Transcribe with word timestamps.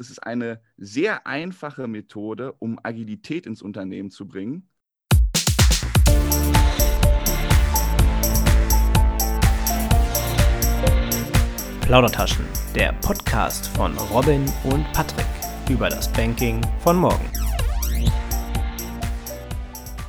Es 0.00 0.10
ist 0.10 0.18
eine 0.18 0.60
sehr 0.76 1.24
einfache 1.24 1.86
Methode, 1.86 2.52
um 2.58 2.80
Agilität 2.82 3.46
ins 3.46 3.62
Unternehmen 3.62 4.10
zu 4.10 4.26
bringen. 4.26 4.68
Plaudertaschen, 11.82 12.44
der 12.74 12.92
Podcast 12.94 13.68
von 13.68 13.96
Robin 14.12 14.44
und 14.64 14.84
Patrick 14.92 15.26
über 15.70 15.88
das 15.88 16.12
Banking 16.12 16.60
von 16.80 16.96
morgen. 16.96 17.30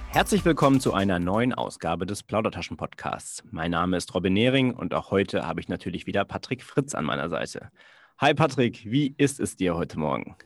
Herzlich 0.08 0.44
willkommen 0.46 0.80
zu 0.80 0.96
einer 0.96 1.20
neuen 1.20 1.54
Ausgabe 1.54 2.08
des 2.08 2.24
Plaudertaschen 2.24 2.76
Podcasts. 2.76 3.44
Mein 3.52 3.70
Name 3.70 3.98
ist 3.98 4.16
Robin 4.16 4.34
Nehring 4.34 4.74
und 4.74 4.96
auch 4.96 5.12
heute 5.12 5.46
habe 5.46 5.60
ich 5.60 5.68
natürlich 5.68 6.08
wieder 6.08 6.26
Patrick 6.26 6.64
Fritz 6.64 6.96
an 6.96 7.06
meiner 7.06 7.30
Seite. 7.30 7.70
Hi 8.18 8.34
Patrick, 8.34 8.90
wie 8.90 9.14
ist 9.18 9.42
es 9.42 9.58
dir 9.58 9.76
heute 9.76 10.00
Morgen? 10.00 10.38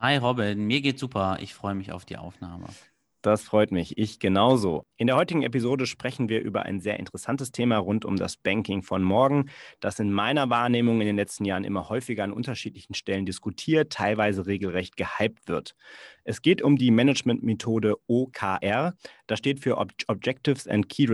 Hi 0.00 0.16
Robin, 0.16 0.66
mir 0.66 0.80
geht's 0.80 1.00
super. 1.00 1.38
Ich 1.40 1.54
freue 1.54 1.76
mich 1.76 1.92
auf 1.92 2.04
die 2.04 2.16
Aufnahme. 2.16 2.66
Das 3.22 3.44
freut 3.44 3.70
mich, 3.70 3.96
ich 3.96 4.18
genauso. 4.18 4.82
In 4.96 5.06
der 5.06 5.14
heutigen 5.14 5.44
Episode 5.44 5.86
sprechen 5.86 6.28
wir 6.28 6.40
über 6.40 6.64
ein 6.64 6.80
sehr 6.80 6.98
interessantes 6.98 7.52
Thema 7.52 7.78
rund 7.78 8.04
um 8.04 8.16
das 8.16 8.36
Banking 8.36 8.82
von 8.82 9.04
morgen, 9.04 9.50
das 9.78 10.00
in 10.00 10.12
meiner 10.12 10.50
Wahrnehmung 10.50 11.00
in 11.00 11.06
den 11.06 11.14
letzten 11.14 11.44
Jahren 11.44 11.62
immer 11.62 11.88
häufiger 11.88 12.24
an 12.24 12.32
unterschiedlichen 12.32 12.94
Stellen 12.94 13.24
diskutiert, 13.24 13.92
teilweise 13.92 14.46
regelrecht 14.46 14.96
gehypt 14.96 15.46
wird. 15.46 15.76
Es 16.24 16.42
geht 16.42 16.60
um 16.60 16.76
die 16.76 16.90
Managementmethode 16.90 17.94
OKR. 18.08 18.94
Das 19.28 19.38
steht 19.38 19.60
für 19.60 19.78
Objectives 20.08 20.66
and 20.66 20.88
Key 20.88 21.06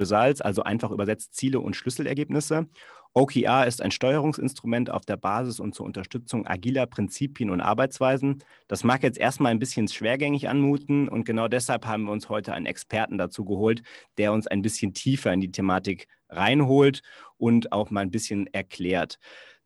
Results, 0.00 0.40
also 0.40 0.64
einfach 0.64 0.90
übersetzt 0.90 1.34
Ziele 1.34 1.60
und 1.60 1.76
Schlüsselergebnisse. 1.76 2.66
OKR 3.16 3.66
ist 3.66 3.80
ein 3.80 3.92
Steuerungsinstrument 3.92 4.90
auf 4.90 5.06
der 5.06 5.16
Basis 5.16 5.58
und 5.58 5.74
zur 5.74 5.86
Unterstützung 5.86 6.46
agiler 6.46 6.84
Prinzipien 6.84 7.48
und 7.48 7.62
Arbeitsweisen. 7.62 8.44
Das 8.68 8.84
mag 8.84 9.02
jetzt 9.02 9.16
erstmal 9.16 9.52
ein 9.52 9.58
bisschen 9.58 9.88
schwergängig 9.88 10.50
anmuten 10.50 11.08
und 11.08 11.24
genau 11.24 11.48
deshalb 11.48 11.86
haben 11.86 12.04
wir 12.04 12.12
uns 12.12 12.28
heute 12.28 12.52
einen 12.52 12.66
Experten 12.66 13.16
dazu 13.16 13.46
geholt, 13.46 13.80
der 14.18 14.34
uns 14.34 14.46
ein 14.46 14.60
bisschen 14.60 14.92
tiefer 14.92 15.32
in 15.32 15.40
die 15.40 15.50
Thematik 15.50 16.08
reinholt 16.28 17.00
und 17.38 17.72
auch 17.72 17.90
mal 17.90 18.00
ein 18.00 18.10
bisschen 18.10 18.48
erklärt. 18.52 19.18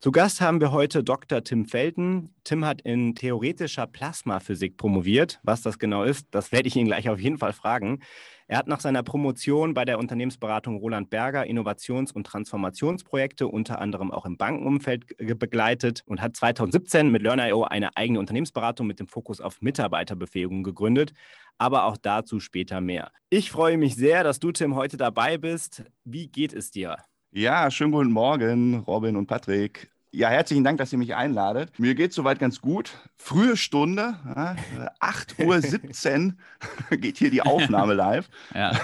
Zu 0.02 0.12
Gast 0.12 0.40
haben 0.40 0.62
wir 0.62 0.72
heute 0.72 1.04
Dr. 1.04 1.44
Tim 1.44 1.66
Felten. 1.66 2.34
Tim 2.42 2.64
hat 2.64 2.80
in 2.80 3.14
theoretischer 3.14 3.86
Plasmaphysik 3.86 4.78
promoviert. 4.78 5.40
Was 5.42 5.60
das 5.60 5.78
genau 5.78 6.04
ist, 6.04 6.26
das 6.30 6.52
werde 6.52 6.68
ich 6.68 6.76
ihn 6.76 6.86
gleich 6.86 7.10
auf 7.10 7.20
jeden 7.20 7.36
Fall 7.36 7.52
fragen. 7.52 7.98
Er 8.46 8.56
hat 8.56 8.66
nach 8.66 8.80
seiner 8.80 9.02
Promotion 9.02 9.74
bei 9.74 9.84
der 9.84 9.98
Unternehmensberatung 9.98 10.78
Roland 10.78 11.10
Berger 11.10 11.44
Innovations- 11.44 12.12
und 12.12 12.26
Transformationsprojekte 12.26 13.46
unter 13.46 13.78
anderem 13.78 14.10
auch 14.10 14.24
im 14.24 14.38
Bankenumfeld 14.38 15.04
begleitet 15.38 16.02
und 16.06 16.22
hat 16.22 16.34
2017 16.34 17.10
mit 17.10 17.20
Learn.io 17.20 17.64
eine 17.64 17.94
eigene 17.94 18.20
Unternehmensberatung 18.20 18.86
mit 18.86 19.00
dem 19.00 19.06
Fokus 19.06 19.42
auf 19.42 19.60
Mitarbeiterbefähigung 19.60 20.62
gegründet. 20.62 21.12
Aber 21.58 21.84
auch 21.84 21.98
dazu 21.98 22.40
später 22.40 22.80
mehr. 22.80 23.12
Ich 23.28 23.50
freue 23.50 23.76
mich 23.76 23.96
sehr, 23.96 24.24
dass 24.24 24.40
du, 24.40 24.50
Tim, 24.50 24.76
heute 24.76 24.96
dabei 24.96 25.36
bist. 25.36 25.84
Wie 26.04 26.28
geht 26.28 26.54
es 26.54 26.70
dir? 26.70 26.96
Ja, 27.32 27.70
schönen 27.70 27.92
guten 27.92 28.10
Morgen, 28.10 28.80
Robin 28.80 29.14
und 29.14 29.28
Patrick. 29.28 29.88
Ja, 30.10 30.30
herzlichen 30.30 30.64
Dank, 30.64 30.78
dass 30.78 30.92
ihr 30.92 30.98
mich 30.98 31.14
einladet. 31.14 31.78
Mir 31.78 31.94
geht 31.94 32.10
es 32.10 32.16
soweit 32.16 32.40
ganz 32.40 32.60
gut. 32.60 32.90
Frühe 33.18 33.56
Stunde, 33.56 34.16
ja, 34.26 34.56
8.17 34.98 36.34
Uhr 36.90 36.96
geht 36.96 37.18
hier 37.18 37.30
die 37.30 37.42
Aufnahme 37.42 37.94
live. 37.94 38.28
Ja. 38.54 38.76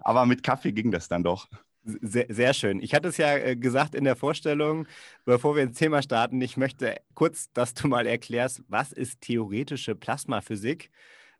Aber 0.00 0.26
mit 0.26 0.42
Kaffee 0.42 0.72
ging 0.72 0.90
das 0.90 1.06
dann 1.06 1.22
doch. 1.22 1.48
Sehr, 1.84 2.26
sehr, 2.28 2.54
schön. 2.54 2.80
Ich 2.80 2.92
hatte 2.92 3.06
es 3.06 3.18
ja 3.18 3.36
äh, 3.36 3.54
gesagt 3.54 3.94
in 3.94 4.02
der 4.02 4.16
Vorstellung, 4.16 4.88
bevor 5.24 5.54
wir 5.54 5.62
ins 5.62 5.78
Thema 5.78 6.02
starten, 6.02 6.40
ich 6.40 6.56
möchte 6.56 6.96
kurz, 7.14 7.52
dass 7.52 7.72
du 7.74 7.86
mal 7.86 8.04
erklärst, 8.08 8.64
was 8.66 8.90
ist 8.90 9.20
theoretische 9.20 9.94
Plasmaphysik? 9.94 10.90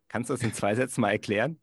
Kannst 0.07 0.29
du 0.29 0.33
das 0.33 0.43
in 0.43 0.53
zwei 0.53 0.75
Sätzen 0.75 1.01
mal 1.01 1.11
erklären? 1.11 1.59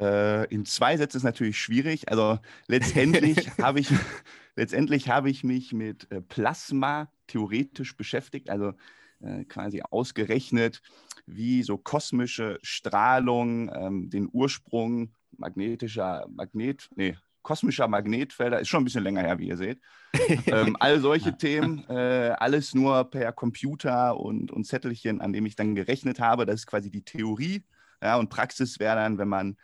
Äh, 0.00 0.46
in 0.52 0.64
zwei 0.64 0.96
Sätzen 0.96 1.18
ist 1.18 1.24
natürlich 1.24 1.58
schwierig. 1.58 2.08
Also 2.08 2.38
letztendlich 2.66 3.50
habe 3.62 3.80
ich, 3.80 3.90
letztendlich 4.56 5.08
habe 5.08 5.30
ich 5.30 5.44
mich 5.44 5.72
mit 5.72 6.10
äh, 6.10 6.20
Plasma 6.20 7.10
theoretisch 7.26 7.96
beschäftigt, 7.96 8.50
also 8.50 8.72
äh, 9.20 9.44
quasi 9.44 9.82
ausgerechnet, 9.82 10.80
wie 11.26 11.62
so 11.62 11.76
kosmische 11.76 12.58
Strahlung 12.62 13.70
ähm, 13.74 14.10
den 14.10 14.28
Ursprung 14.32 15.12
magnetischer 15.36 16.26
Magnet, 16.30 16.88
nee, 16.96 17.16
kosmischer 17.42 17.88
Magnetfelder, 17.88 18.60
ist 18.60 18.68
schon 18.68 18.82
ein 18.82 18.84
bisschen 18.84 19.04
länger 19.04 19.22
her, 19.22 19.38
wie 19.38 19.48
ihr 19.48 19.56
seht. 19.56 19.80
ähm, 20.46 20.76
all 20.80 21.00
solche 21.00 21.36
Themen, 21.36 21.84
äh, 21.88 22.34
alles 22.38 22.74
nur 22.74 23.04
per 23.10 23.32
Computer 23.32 24.18
und, 24.18 24.50
und 24.50 24.64
Zettelchen, 24.64 25.20
an 25.20 25.32
dem 25.32 25.46
ich 25.46 25.56
dann 25.56 25.74
gerechnet 25.74 26.20
habe. 26.20 26.46
Das 26.46 26.60
ist 26.60 26.66
quasi 26.66 26.90
die 26.90 27.04
Theorie. 27.04 27.64
Ja, 28.02 28.16
und 28.16 28.28
Praxis 28.28 28.78
wäre 28.78 28.96
dann, 28.96 29.18
wenn 29.18 29.28
man 29.28 29.56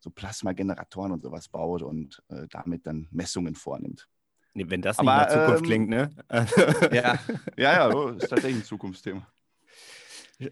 so 0.00 0.10
Plasmageneratoren 0.10 1.12
und 1.12 1.22
sowas 1.22 1.48
baut 1.48 1.82
und 1.82 2.22
äh, 2.28 2.46
damit 2.48 2.86
dann 2.86 3.06
Messungen 3.10 3.54
vornimmt. 3.54 4.08
Nee, 4.54 4.64
wenn 4.68 4.82
das 4.82 4.98
nicht 4.98 5.08
Aber, 5.08 5.22
nach 5.22 5.28
Zukunft 5.28 5.60
ähm, 5.60 5.64
klingt, 5.64 5.88
ne? 5.88 6.10
ja, 6.92 7.18
ja, 7.56 7.90
ja, 7.90 8.10
ist 8.10 8.28
tatsächlich 8.28 8.62
ein 8.62 8.64
Zukunftsthema. 8.64 9.26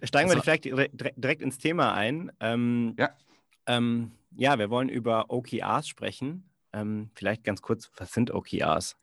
Steigen 0.03 0.29
wir 0.29 0.37
also, 0.37 0.43
vielleicht 0.43 0.65
direkt 0.65 1.43
ins 1.43 1.59
Thema 1.59 1.95
ein. 1.95 2.31
Ähm, 2.41 2.95
ja. 2.99 3.11
Ähm, 3.67 4.13
ja, 4.37 4.59
wir 4.59 4.71
wollen 4.71 4.91
über 4.91 5.31
OKRs 5.31 5.89
sprechen. 5.89 6.49
Ähm, 6.73 7.11
vielleicht 7.15 7.43
ganz 7.43 7.63
kurz, 7.63 7.91
was 7.97 8.13
sind 8.13 8.31
OKRs? 8.31 8.97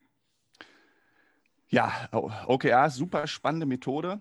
Ja, 1.68 2.08
OKRs, 2.12 2.94
super 2.94 3.26
spannende 3.26 3.66
Methode. 3.66 4.20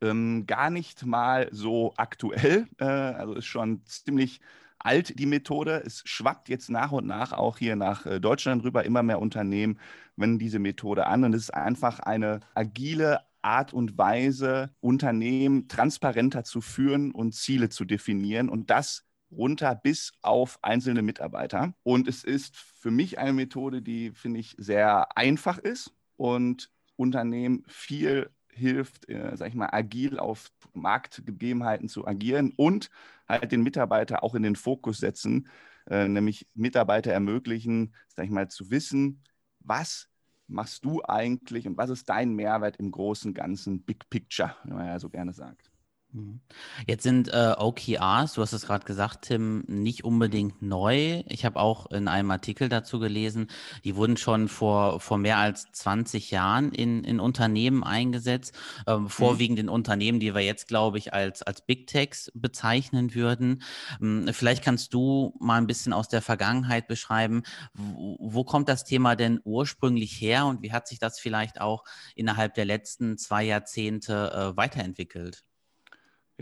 Ähm, 0.00 0.46
gar 0.46 0.70
nicht 0.70 1.04
mal 1.04 1.48
so 1.50 1.92
aktuell. 1.96 2.68
Äh, 2.78 2.84
also 2.84 3.34
ist 3.34 3.46
schon 3.46 3.84
ziemlich 3.84 4.40
alt, 4.84 5.18
die 5.18 5.26
Methode. 5.26 5.82
Es 5.84 6.02
schwappt 6.04 6.48
jetzt 6.48 6.70
nach 6.70 6.92
und 6.92 7.06
nach 7.06 7.32
auch 7.32 7.58
hier 7.58 7.76
nach 7.76 8.06
äh, 8.06 8.20
Deutschland 8.20 8.64
rüber. 8.64 8.84
Immer 8.84 9.02
mehr 9.02 9.20
Unternehmen 9.20 9.78
wenden 10.16 10.38
diese 10.38 10.58
Methode 10.58 11.06
an. 11.06 11.24
Und 11.24 11.34
es 11.34 11.42
ist 11.42 11.54
einfach 11.54 12.00
eine 12.00 12.40
agile 12.54 13.20
Art 13.42 13.72
und 13.72 13.98
Weise, 13.98 14.70
Unternehmen 14.80 15.68
transparenter 15.68 16.44
zu 16.44 16.60
führen 16.60 17.10
und 17.10 17.34
Ziele 17.34 17.68
zu 17.68 17.84
definieren. 17.84 18.48
Und 18.48 18.70
das 18.70 19.04
runter 19.32 19.74
bis 19.74 20.12
auf 20.22 20.58
einzelne 20.62 21.02
Mitarbeiter. 21.02 21.74
Und 21.82 22.06
es 22.06 22.22
ist 22.22 22.56
für 22.56 22.90
mich 22.90 23.18
eine 23.18 23.32
Methode, 23.32 23.82
die, 23.82 24.10
finde 24.12 24.40
ich, 24.40 24.54
sehr 24.58 25.16
einfach 25.16 25.58
ist 25.58 25.92
und 26.16 26.70
Unternehmen 26.96 27.64
viel 27.66 28.30
hilft, 28.52 29.08
äh, 29.08 29.36
sag 29.36 29.48
ich 29.48 29.54
mal, 29.54 29.70
agil 29.72 30.18
auf 30.18 30.52
Marktgegebenheiten 30.74 31.88
zu 31.88 32.06
agieren 32.06 32.52
und 32.56 32.90
halt 33.28 33.52
den 33.52 33.62
Mitarbeiter 33.62 34.22
auch 34.22 34.34
in 34.34 34.42
den 34.42 34.56
Fokus 34.56 34.98
setzen, 34.98 35.48
äh, 35.90 36.06
nämlich 36.08 36.46
Mitarbeiter 36.54 37.12
ermöglichen, 37.12 37.94
sag 38.14 38.26
ich 38.26 38.30
mal, 38.30 38.48
zu 38.48 38.70
wissen, 38.70 39.22
was 39.60 40.08
machst 40.46 40.84
du 40.84 41.02
eigentlich 41.04 41.66
und 41.66 41.76
was 41.76 41.90
ist 41.90 42.08
dein 42.08 42.34
Mehrwert 42.34 42.76
im 42.76 42.90
großen, 42.90 43.34
ganzen 43.34 43.82
Big 43.82 44.08
Picture, 44.10 44.54
wie 44.64 44.72
man 44.74 44.86
ja 44.86 44.98
so 44.98 45.08
gerne 45.08 45.32
sagt. 45.32 45.71
Mhm. 46.14 46.40
Jetzt 46.86 47.04
sind 47.04 47.28
äh, 47.28 47.54
OKRs, 47.56 48.34
du 48.34 48.42
hast 48.42 48.52
es 48.52 48.66
gerade 48.66 48.84
gesagt, 48.84 49.22
Tim, 49.22 49.64
nicht 49.66 50.04
unbedingt 50.04 50.60
neu. 50.60 51.22
Ich 51.26 51.46
habe 51.46 51.58
auch 51.58 51.90
in 51.90 52.06
einem 52.06 52.30
Artikel 52.30 52.68
dazu 52.68 52.98
gelesen, 52.98 53.48
die 53.84 53.96
wurden 53.96 54.18
schon 54.18 54.48
vor, 54.48 55.00
vor 55.00 55.16
mehr 55.16 55.38
als 55.38 55.72
20 55.72 56.30
Jahren 56.30 56.72
in, 56.72 57.02
in 57.04 57.18
Unternehmen 57.18 57.82
eingesetzt, 57.82 58.54
ähm, 58.86 59.04
mhm. 59.04 59.08
vorwiegend 59.08 59.58
in 59.58 59.70
Unternehmen, 59.70 60.20
die 60.20 60.34
wir 60.34 60.42
jetzt, 60.42 60.68
glaube 60.68 60.98
ich, 60.98 61.14
als, 61.14 61.42
als 61.42 61.62
Big 61.62 61.86
Techs 61.86 62.30
bezeichnen 62.34 63.14
würden. 63.14 63.62
Ähm, 64.00 64.28
vielleicht 64.32 64.62
kannst 64.62 64.92
du 64.92 65.34
mal 65.40 65.56
ein 65.56 65.66
bisschen 65.66 65.94
aus 65.94 66.08
der 66.08 66.20
Vergangenheit 66.20 66.88
beschreiben, 66.88 67.42
wo, 67.72 68.18
wo 68.20 68.44
kommt 68.44 68.68
das 68.68 68.84
Thema 68.84 69.16
denn 69.16 69.40
ursprünglich 69.44 70.20
her 70.20 70.44
und 70.44 70.62
wie 70.62 70.72
hat 70.72 70.88
sich 70.88 70.98
das 70.98 71.18
vielleicht 71.18 71.60
auch 71.60 71.84
innerhalb 72.14 72.52
der 72.54 72.66
letzten 72.66 73.16
zwei 73.16 73.44
Jahrzehnte 73.44 74.52
äh, 74.52 74.56
weiterentwickelt? 74.58 75.44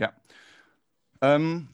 Ja. 0.01 0.13
Ähm, 1.21 1.67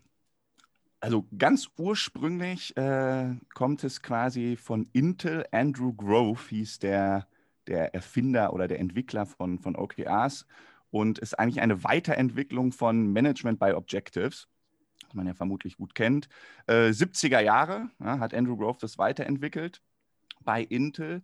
also 1.00 1.26
ganz 1.38 1.70
ursprünglich 1.78 2.76
äh, 2.76 3.36
kommt 3.54 3.86
es 3.86 4.02
quasi 4.02 4.58
von 4.58 4.90
Intel. 4.92 5.46
Andrew 5.52 5.94
Grove 5.94 6.42
hieß 6.50 6.80
der, 6.80 7.28
der 7.68 7.96
Erfinder 7.96 8.52
oder 8.52 8.68
der 8.68 8.80
Entwickler 8.80 9.26
von, 9.26 9.60
von 9.60 9.78
OKRs 9.78 10.46
und 10.92 11.20
ist 11.20 11.40
eigentlich 11.40 11.62
eine 11.62 11.86
Weiterentwicklung 11.86 12.74
von 12.74 13.14
Management 13.14 13.60
by 13.60 13.72
Objectives, 13.72 14.50
was 15.06 15.14
man 15.14 15.26
ja 15.26 15.34
vermutlich 15.34 15.78
gut 15.78 15.96
kennt. 15.96 16.28
Äh, 16.66 16.90
70er 16.90 17.40
Jahre 17.40 17.90
ja, 18.00 18.20
hat 18.20 18.34
Andrew 18.34 18.58
Grove 18.58 18.78
das 18.82 18.98
weiterentwickelt 18.98 19.82
bei 20.42 20.62
Intel. 20.64 21.24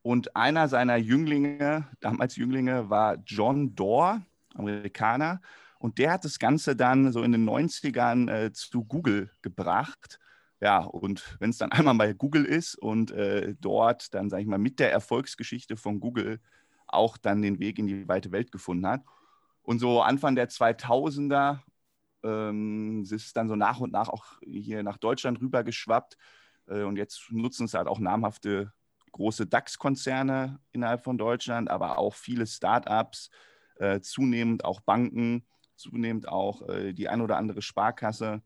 Und 0.00 0.34
einer 0.36 0.68
seiner 0.68 0.96
Jünglinge, 0.96 1.86
damals 2.00 2.36
Jünglinge, 2.36 2.88
war 2.88 3.16
John 3.26 3.74
Doerr, 3.74 4.22
Amerikaner. 4.54 5.42
Und 5.78 5.98
der 5.98 6.12
hat 6.12 6.24
das 6.24 6.38
Ganze 6.38 6.74
dann 6.76 7.12
so 7.12 7.22
in 7.22 7.32
den 7.32 7.48
90ern 7.48 8.30
äh, 8.30 8.52
zu 8.52 8.84
Google 8.84 9.30
gebracht. 9.42 10.18
Ja, 10.60 10.80
und 10.80 11.36
wenn 11.38 11.50
es 11.50 11.58
dann 11.58 11.72
einmal 11.72 11.94
bei 11.94 12.12
Google 12.12 12.44
ist 12.44 12.74
und 12.76 13.10
äh, 13.12 13.54
dort 13.60 14.12
dann, 14.14 14.28
sage 14.28 14.42
ich 14.42 14.48
mal, 14.48 14.58
mit 14.58 14.80
der 14.80 14.92
Erfolgsgeschichte 14.92 15.76
von 15.76 16.00
Google 16.00 16.40
auch 16.86 17.16
dann 17.16 17.42
den 17.42 17.60
Weg 17.60 17.78
in 17.78 17.86
die 17.86 18.08
weite 18.08 18.32
Welt 18.32 18.50
gefunden 18.50 18.86
hat. 18.86 19.02
Und 19.62 19.78
so 19.78 20.00
Anfang 20.02 20.34
der 20.34 20.48
2000er 20.48 21.60
ähm, 22.24 23.02
ist 23.02 23.12
es 23.12 23.32
dann 23.32 23.48
so 23.48 23.56
nach 23.56 23.80
und 23.80 23.92
nach 23.92 24.08
auch 24.08 24.24
hier 24.42 24.82
nach 24.82 24.96
Deutschland 24.96 25.40
rüber 25.40 25.62
geschwappt. 25.62 26.16
Äh, 26.66 26.82
und 26.82 26.96
jetzt 26.96 27.30
nutzen 27.30 27.66
es 27.66 27.74
halt 27.74 27.86
auch 27.86 27.98
namhafte 27.98 28.72
große 29.12 29.46
DAX-Konzerne 29.46 30.60
innerhalb 30.72 31.02
von 31.04 31.18
Deutschland, 31.18 31.70
aber 31.70 31.98
auch 31.98 32.14
viele 32.14 32.46
Startups, 32.46 33.30
äh, 33.76 34.00
zunehmend 34.00 34.64
auch 34.64 34.80
Banken, 34.80 35.46
zunehmend 35.78 36.28
auch 36.28 36.68
äh, 36.68 36.92
die 36.92 37.08
ein 37.08 37.20
oder 37.20 37.36
andere 37.36 37.62
Sparkasse. 37.62 38.42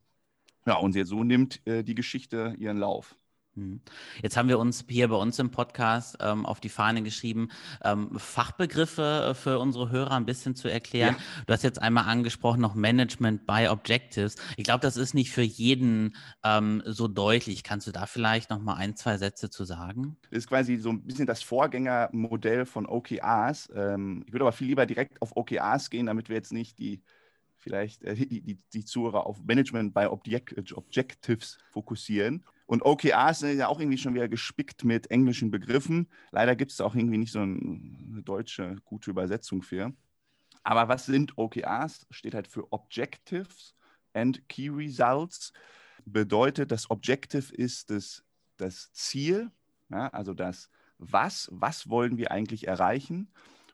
Ja, 0.67 0.77
und 0.77 0.93
so 1.07 1.25
nimmt 1.25 1.67
äh, 1.67 1.83
die 1.83 1.95
Geschichte 1.95 2.55
ihren 2.59 2.79
Lauf. 2.79 3.17
Mhm. 3.55 3.81
Jetzt 4.23 4.37
haben 4.37 4.49
wir 4.49 4.59
uns 4.59 4.85
hier 4.89 5.09
bei 5.09 5.17
uns 5.17 5.39
im 5.39 5.51
Podcast 5.51 6.17
ähm, 6.21 6.47
auf 6.47 6.61
die 6.61 6.69
Fahne 6.69 7.03
geschrieben, 7.03 7.51
ähm, 7.85 8.19
Fachbegriffe 8.19 9.31
äh, 9.31 9.35
für 9.35 9.59
unsere 9.59 9.91
Hörer 9.91 10.13
ein 10.13 10.25
bisschen 10.25 10.55
zu 10.55 10.69
erklären. 10.69 11.17
Ja. 11.19 11.45
Du 11.47 11.53
hast 11.53 11.63
jetzt 11.63 11.81
einmal 11.81 12.05
angesprochen, 12.05 12.61
noch 12.61 12.75
Management 12.75 13.47
by 13.47 13.69
Objectives. 13.69 14.37
Ich 14.57 14.65
glaube, 14.65 14.81
das 14.81 14.97
ist 14.97 15.15
nicht 15.15 15.31
für 15.31 15.43
jeden 15.43 16.17
ähm, 16.45 16.83
so 16.87 17.09
deutlich. 17.09 17.63
Kannst 17.63 17.87
du 17.87 17.93
da 17.93 18.07
vielleicht 18.07 18.51
noch 18.51 18.61
mal 18.61 18.75
ein, 18.75 18.97
zwei 18.97 19.19
Sätze 19.19 19.51
zu 19.51 19.65
sagen? 19.65 20.17
Das 20.31 20.39
ist 20.39 20.49
quasi 20.49 20.77
so 20.77 20.91
ein 20.91 21.03
bisschen 21.03 21.27
das 21.27 21.43
Vorgängermodell 21.43 22.65
von 22.65 22.87
OKRs. 22.87 23.71
Ähm, 23.75 24.25
ich 24.27 24.33
würde 24.33 24.45
aber 24.45 24.53
viel 24.53 24.69
lieber 24.69 24.87
direkt 24.87 25.21
auf 25.21 25.37
OKRs 25.37 25.91
gehen, 25.91 26.07
damit 26.07 26.29
wir 26.31 26.37
jetzt 26.37 26.53
nicht 26.53 26.79
die 26.79 27.03
vielleicht 27.63 28.03
äh, 28.03 28.15
die, 28.15 28.41
die, 28.41 28.59
die 28.73 28.85
Zuhörer 28.85 29.27
auf 29.27 29.43
Management 29.45 29.95
by 29.95 30.07
Object 30.07 30.73
Objectives 30.77 31.59
fokussieren. 31.71 32.45
Und 32.67 32.83
OKRs 32.85 33.41
sind 33.41 33.59
ja 33.59 33.69
auch 33.69 33.81
irgendwie 33.81 33.99
schon 33.99 34.15
wieder 34.15 34.29
gespickt 34.29 34.85
mit 34.85 35.11
englischen 35.11 35.51
Begriffen. 35.51 36.09
Leider 36.31 36.57
gibt 36.57 36.73
es 36.73 36.81
auch 36.81 36.95
irgendwie 36.95 37.19
nicht 37.19 37.33
so 37.33 37.41
eine 37.41 38.23
deutsche 38.25 38.77
gute 38.85 39.11
Übersetzung 39.11 39.63
für. 39.63 39.93
Aber 40.63 40.89
was 40.89 41.07
sind 41.07 41.37
OKRs? 41.37 42.07
Steht 42.11 42.35
halt 42.35 42.49
für 42.49 42.73
Objectives 42.73 43.75
and 44.13 44.49
Key 44.49 44.69
Results. 44.69 45.53
Bedeutet, 46.05 46.71
das 46.73 46.91
Objective 46.91 47.55
ist 47.55 47.91
das, 47.91 48.25
das 48.57 48.93
Ziel, 48.93 49.51
ja, 49.91 50.09
also 50.09 50.35
das 50.35 50.71
Was, 50.99 51.49
was 51.53 51.89
wollen 51.89 52.17
wir 52.17 52.31
eigentlich 52.31 52.67
erreichen? 52.69 53.29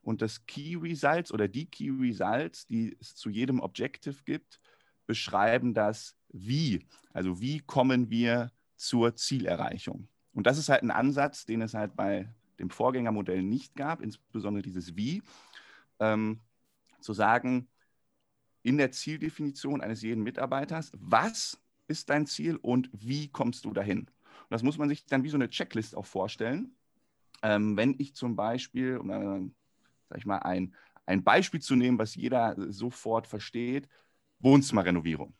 Und 0.09 0.23
das 0.23 0.47
Key 0.47 0.75
Results 0.75 1.31
oder 1.33 1.49
die 1.49 1.67
Key 1.67 1.91
Results, 1.91 2.67
die 2.67 2.97
es 2.99 3.15
zu 3.15 3.29
jedem 3.29 3.61
Objective 3.61 4.17
gibt, 4.25 4.59
beschreiben 5.07 5.75
das 5.75 6.17
Wie. 6.31 6.87
Also 7.13 7.43
wie 7.43 7.61
kommen 7.61 8.09
wir 8.09 8.51
zur 8.77 9.17
Zielerreichung. 9.17 10.09
Und 10.33 10.47
das 10.47 10.57
ist 10.57 10.71
halt 10.71 10.83
ein 10.83 10.91
Ansatz, 10.91 11.45
den 11.45 11.61
es 11.61 11.75
halt 11.75 11.95
bei 11.95 12.27
dem 12.59 12.71
Vorgängermodell 12.71 13.43
nicht 13.43 13.77
gab, 13.77 14.01
insbesondere 14.01 14.63
dieses 14.63 14.97
Wie, 14.97 15.23
ähm, 16.01 16.41
zu 17.01 17.13
sagen, 17.13 17.69
in 18.63 18.79
der 18.79 18.93
Zieldefinition 18.93 19.83
eines 19.83 20.01
jeden 20.01 20.23
Mitarbeiters, 20.23 20.91
was 20.95 21.61
ist 21.87 22.09
dein 22.09 22.25
Ziel 22.25 22.57
und 22.57 22.89
wie 22.95 23.29
kommst 23.29 23.67
du 23.67 23.75
dahin? 23.75 23.99
Und 23.99 24.49
das 24.49 24.63
muss 24.63 24.79
man 24.79 24.89
sich 24.89 25.05
dann 25.05 25.23
wie 25.23 25.29
so 25.29 25.37
eine 25.37 25.51
Checklist 25.51 25.95
auch 25.95 26.07
vorstellen. 26.07 26.75
Ähm, 27.43 27.77
wenn 27.77 27.95
ich 27.99 28.15
zum 28.15 28.37
Beispiel, 28.37 28.97
um 28.97 29.11
äh, 29.11 29.51
sag 30.09 30.19
ich 30.19 30.27
mal, 30.27 30.39
ein, 30.39 30.75
ein 31.07 31.25
Beispiel 31.25 31.61
zu 31.61 31.77
nehmen, 31.77 31.99
was 31.99 32.15
jeder 32.15 32.55
sofort 32.71 33.27
versteht, 33.27 33.89
Wohnzimmerrenovierung. 34.41 35.35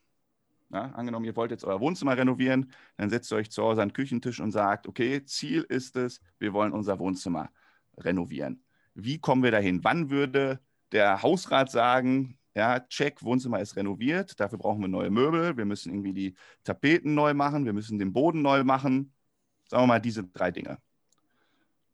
Ja, 0.71 0.91
angenommen, 0.93 1.25
ihr 1.25 1.35
wollt 1.37 1.51
jetzt 1.51 1.65
euer 1.65 1.81
Wohnzimmer 1.81 2.17
renovieren, 2.17 2.71
dann 2.99 3.09
setzt 3.09 3.33
ihr 3.33 3.37
euch 3.37 3.51
zu 3.51 3.63
Hause 3.63 3.81
an 3.83 3.89
den 3.89 3.95
Küchentisch 3.95 4.39
und 4.41 4.51
sagt, 4.51 4.87
okay, 4.87 5.25
Ziel 5.25 5.63
ist 5.63 5.97
es, 5.97 6.21
wir 6.39 6.53
wollen 6.53 6.73
unser 6.73 6.99
Wohnzimmer 6.99 7.51
renovieren. 7.97 8.63
Wie 8.95 9.19
kommen 9.19 9.43
wir 9.43 9.51
dahin? 9.51 9.83
Wann 9.83 10.11
würde 10.11 10.61
der 10.93 11.23
Hausrat 11.23 11.71
sagen, 11.71 12.39
ja, 12.55 12.81
check, 12.81 13.23
Wohnzimmer 13.23 13.61
ist 13.61 13.77
renoviert, 13.77 14.39
dafür 14.41 14.59
brauchen 14.59 14.81
wir 14.81 14.89
neue 14.89 15.11
Möbel, 15.11 15.57
wir 15.57 15.65
müssen 15.65 15.91
irgendwie 15.91 16.13
die 16.13 16.35
Tapeten 16.65 17.15
neu 17.15 17.33
machen, 17.33 17.65
wir 17.65 17.73
müssen 17.73 17.99
den 17.99 18.13
Boden 18.13 18.43
neu 18.43 18.65
machen. 18.65 19.15
Sagen 19.69 19.85
wir 19.85 19.87
mal 19.87 20.01
diese 20.01 20.25
drei 20.25 20.51
Dinge. 20.51 20.79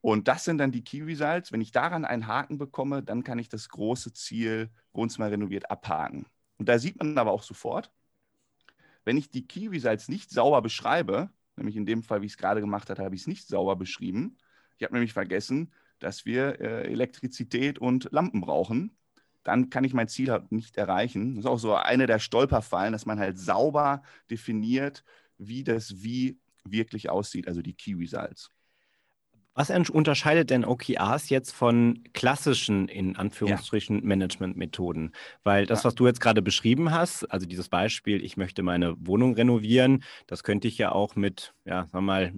Und 0.04 0.28
das 0.28 0.44
sind 0.44 0.58
dann 0.58 0.70
die 0.70 0.84
Key 0.84 1.00
Results. 1.00 1.50
Wenn 1.50 1.62
ich 1.62 1.72
daran 1.72 2.04
einen 2.04 2.26
Haken 2.26 2.58
bekomme, 2.58 3.02
dann 3.02 3.24
kann 3.24 3.38
ich 3.38 3.48
das 3.48 3.70
große 3.70 4.12
Ziel 4.12 4.68
Wohnzimmer 4.92 5.30
renoviert 5.30 5.70
abhaken. 5.70 6.26
Und 6.58 6.68
da 6.68 6.78
sieht 6.78 6.98
man 6.98 7.16
aber 7.16 7.32
auch 7.32 7.42
sofort, 7.42 7.90
wenn 9.06 9.16
ich 9.16 9.30
die 9.30 9.46
Key 9.46 9.68
Results 9.68 10.10
nicht 10.10 10.30
sauber 10.30 10.60
beschreibe, 10.60 11.30
nämlich 11.56 11.74
in 11.74 11.86
dem 11.86 12.02
Fall, 12.02 12.20
wie 12.20 12.26
ich 12.26 12.32
es 12.32 12.36
gerade 12.36 12.60
gemacht 12.60 12.90
habe, 12.90 13.02
habe 13.02 13.14
ich 13.14 13.22
es 13.22 13.26
nicht 13.26 13.48
sauber 13.48 13.76
beschrieben. 13.76 14.36
Ich 14.76 14.84
habe 14.84 14.92
nämlich 14.92 15.14
vergessen, 15.14 15.72
dass 16.00 16.26
wir 16.26 16.60
äh, 16.60 16.82
Elektrizität 16.92 17.78
und 17.78 18.12
Lampen 18.12 18.42
brauchen. 18.42 18.98
Dann 19.42 19.70
kann 19.70 19.84
ich 19.84 19.94
mein 19.94 20.08
Ziel 20.08 20.30
halt 20.30 20.52
nicht 20.52 20.76
erreichen. 20.76 21.36
Das 21.36 21.46
ist 21.46 21.50
auch 21.50 21.58
so 21.58 21.76
eine 21.76 22.06
der 22.06 22.18
Stolperfallen, 22.18 22.92
dass 22.92 23.06
man 23.06 23.18
halt 23.18 23.38
sauber 23.38 24.02
definiert, 24.30 25.02
wie 25.38 25.64
das 25.64 26.02
Wie 26.02 26.38
wirklich 26.62 27.08
aussieht, 27.08 27.48
also 27.48 27.62
die 27.62 27.72
Key 27.72 27.94
Results. 27.94 28.53
Was 29.54 29.70
unterscheidet 29.70 30.50
denn 30.50 30.64
OKRs 30.64 31.28
jetzt 31.28 31.52
von 31.52 32.02
klassischen, 32.12 32.88
in 32.88 33.14
Anführungsstrichen, 33.14 34.00
ja. 34.00 34.04
Managementmethoden? 34.04 35.12
Weil 35.44 35.66
das, 35.66 35.82
ja. 35.82 35.88
was 35.88 35.94
du 35.94 36.06
jetzt 36.06 36.20
gerade 36.20 36.42
beschrieben 36.42 36.90
hast, 36.90 37.24
also 37.30 37.46
dieses 37.46 37.68
Beispiel, 37.68 38.24
ich 38.24 38.36
möchte 38.36 38.64
meine 38.64 38.94
Wohnung 38.98 39.34
renovieren, 39.34 40.02
das 40.26 40.42
könnte 40.42 40.66
ich 40.66 40.78
ja 40.78 40.90
auch 40.90 41.14
mit, 41.14 41.54
ja, 41.64 41.86
sagen 41.86 41.92
wir 41.92 42.00
mal, 42.00 42.32